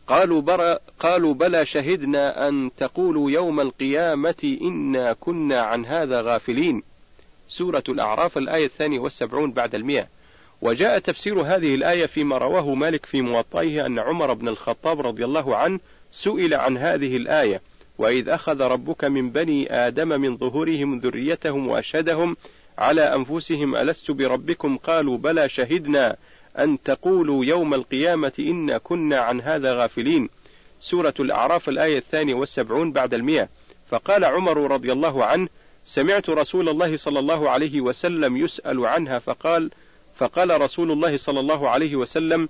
قالوا, 0.07 0.41
برا 0.41 0.79
قالوا 0.99 1.33
بلى 1.33 1.65
شهدنا 1.65 2.47
أن 2.47 2.71
تقولوا 2.77 3.31
يوم 3.31 3.59
القيامة 3.59 4.57
إنا 4.61 5.13
كنا 5.13 5.59
عن 5.59 5.85
هذا 5.85 6.21
غافلين. 6.21 6.83
سورة 7.47 7.83
الأعراف 7.89 8.37
الآية 8.37 8.65
الثانية 8.65 8.99
والسبعون 8.99 9.51
بعد 9.51 9.75
المئة. 9.75 10.07
وجاء 10.61 10.99
تفسير 10.99 11.41
هذه 11.41 11.75
الآية 11.75 12.05
فيما 12.05 12.37
رواه 12.37 12.73
مالك 12.73 13.05
في 13.05 13.21
موطئه 13.21 13.85
أن 13.85 13.99
عمر 13.99 14.33
بن 14.33 14.47
الخطاب 14.47 15.01
رضي 15.01 15.25
الله 15.25 15.55
عنه 15.55 15.79
سئل 16.11 16.53
عن 16.53 16.77
هذه 16.77 17.17
الآية. 17.17 17.61
وإذ 17.97 18.29
أخذ 18.29 18.61
ربك 18.61 19.03
من 19.03 19.29
بني 19.29 19.73
آدم 19.73 20.21
من 20.21 20.37
ظهورهم 20.37 20.99
ذريتهم 20.99 21.67
وأشهدهم 21.67 22.37
على 22.77 23.01
أنفسهم 23.01 23.75
ألست 23.75 24.11
بربكم؟ 24.11 24.77
قالوا 24.77 25.17
بلى 25.17 25.49
شهدنا 25.49 26.15
أن 26.59 26.83
تقولوا 26.83 27.45
يوم 27.45 27.73
القيامة 27.73 28.33
إنا 28.39 28.77
كنا 28.77 29.19
عن 29.19 29.41
هذا 29.41 29.73
غافلين. 29.73 30.29
سورة 30.79 31.13
الأعراف 31.19 31.69
الآية 31.69 31.97
الثانية 31.97 32.33
والسبعون 32.33 32.91
بعد 32.91 33.13
المئة. 33.13 33.49
فقال 33.89 34.25
عمر 34.25 34.71
رضي 34.71 34.91
الله 34.91 35.25
عنه 35.25 35.47
سمعت 35.85 36.29
رسول 36.29 36.69
الله 36.69 36.97
صلى 36.97 37.19
الله 37.19 37.49
عليه 37.49 37.81
وسلم 37.81 38.37
يسأل 38.37 38.85
عنها 38.85 39.19
فقال 39.19 39.71
فقال 40.15 40.61
رسول 40.61 40.91
الله 40.91 41.17
صلى 41.17 41.39
الله 41.39 41.69
عليه 41.69 41.95
وسلم 41.95 42.49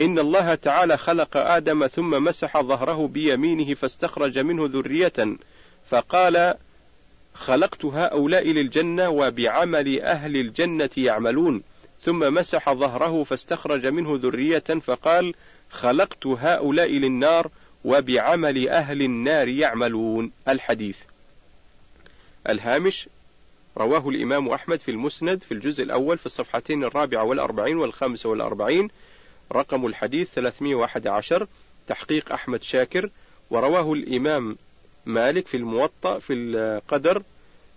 إن 0.00 0.18
الله 0.18 0.54
تعالى 0.54 0.96
خلق 0.96 1.36
آدم 1.36 1.86
ثم 1.86 2.24
مسح 2.24 2.60
ظهره 2.60 3.06
بيمينه 3.06 3.74
فاستخرج 3.74 4.38
منه 4.38 4.64
ذرية. 4.66 5.36
فقال 5.86 6.54
خلقت 7.34 7.84
هؤلاء 7.84 8.48
للجنة 8.48 9.08
وبعمل 9.08 10.00
أهل 10.00 10.36
الجنة 10.36 10.90
يعملون. 10.96 11.62
ثم 12.02 12.34
مسح 12.34 12.72
ظهره 12.72 13.24
فاستخرج 13.24 13.86
منه 13.86 14.18
ذرية 14.22 14.58
فقال 14.58 15.34
خلقت 15.70 16.26
هؤلاء 16.26 16.90
للنار 16.90 17.50
وبعمل 17.84 18.68
أهل 18.68 19.02
النار 19.02 19.48
يعملون. 19.48 20.32
الحديث. 20.48 20.98
الهامش 22.48 23.08
رواه 23.76 24.08
الإمام 24.08 24.48
أحمد 24.48 24.80
في 24.80 24.90
المسند 24.90 25.42
في 25.42 25.52
الجزء 25.52 25.82
الأول 25.82 26.18
في 26.18 26.26
الصفحتين 26.26 26.84
الرابعة 26.84 27.24
والأربعين 27.24 27.76
والخامسة 27.76 28.28
والأربعين. 28.28 28.88
رقم 29.52 29.86
الحديث 29.86 30.30
311 30.34 31.46
تحقيق 31.86 32.32
أحمد 32.32 32.62
شاكر. 32.62 33.10
ورواه 33.50 33.92
الإمام 33.92 34.56
مالك 35.06 35.46
في 35.46 35.56
الموطأ 35.56 36.18
في 36.18 36.32
القدر 36.32 37.22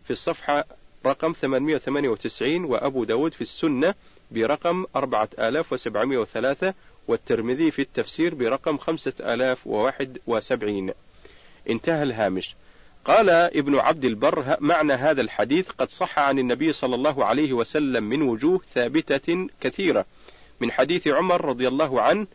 في 0.03 0.11
الصفحة 0.11 0.65
رقم 1.05 1.31
898 1.31 2.65
وأبو 2.65 3.03
داود 3.03 3.33
في 3.33 3.41
السنة 3.41 3.95
برقم 4.31 4.85
4703 4.95 6.73
والترمذي 7.07 7.71
في 7.71 7.81
التفسير 7.81 8.35
برقم 8.35 8.77
5071 8.77 10.91
انتهى 11.69 12.03
الهامش. 12.03 12.55
قال 13.05 13.29
ابن 13.29 13.75
عبد 13.75 14.05
البر 14.05 14.57
معنى 14.59 14.93
هذا 14.93 15.21
الحديث 15.21 15.69
قد 15.69 15.89
صح 15.89 16.19
عن 16.19 16.39
النبي 16.39 16.73
صلى 16.73 16.95
الله 16.95 17.25
عليه 17.25 17.53
وسلم 17.53 18.03
من 18.03 18.21
وجوه 18.21 18.61
ثابتة 18.73 19.47
كثيرة. 19.61 20.05
من 20.59 20.71
حديث 20.71 21.07
عمر 21.07 21.45
رضي 21.45 21.67
الله 21.67 22.01
عنه 22.01 22.27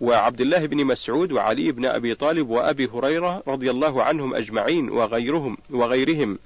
وعبد 0.00 0.40
الله 0.40 0.66
بن 0.66 0.84
مسعود 0.84 1.32
وعلي 1.32 1.72
بن 1.72 1.84
أبي 1.84 2.14
طالب 2.14 2.48
وأبي 2.48 2.86
هريرة 2.86 3.42
رضي 3.48 3.70
الله 3.70 4.02
عنهم 4.02 4.34
أجمعين 4.34 4.90
وغيرهم 4.90 5.58
وغيرهم. 5.70 6.38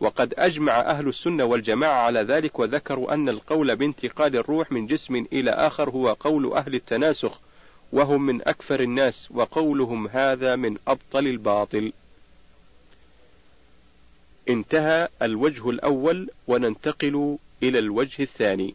وقد 0.00 0.34
أجمع 0.38 0.80
أهل 0.80 1.08
السنة 1.08 1.44
والجماعة 1.44 2.02
على 2.02 2.20
ذلك 2.20 2.58
وذكروا 2.58 3.14
أن 3.14 3.28
القول 3.28 3.76
بانتقال 3.76 4.36
الروح 4.36 4.72
من 4.72 4.86
جسم 4.86 5.26
إلى 5.32 5.50
آخر 5.50 5.90
هو 5.90 6.12
قول 6.12 6.52
أهل 6.52 6.74
التناسخ 6.74 7.40
وهم 7.92 8.26
من 8.26 8.48
أكثر 8.48 8.80
الناس 8.80 9.28
وقولهم 9.30 10.08
هذا 10.08 10.56
من 10.56 10.76
أبطل 10.88 11.26
الباطل. 11.26 11.92
انتهى 14.48 15.08
الوجه 15.22 15.70
الأول 15.70 16.30
وننتقل 16.48 17.38
إلى 17.62 17.78
الوجه 17.78 18.22
الثاني. 18.22 18.74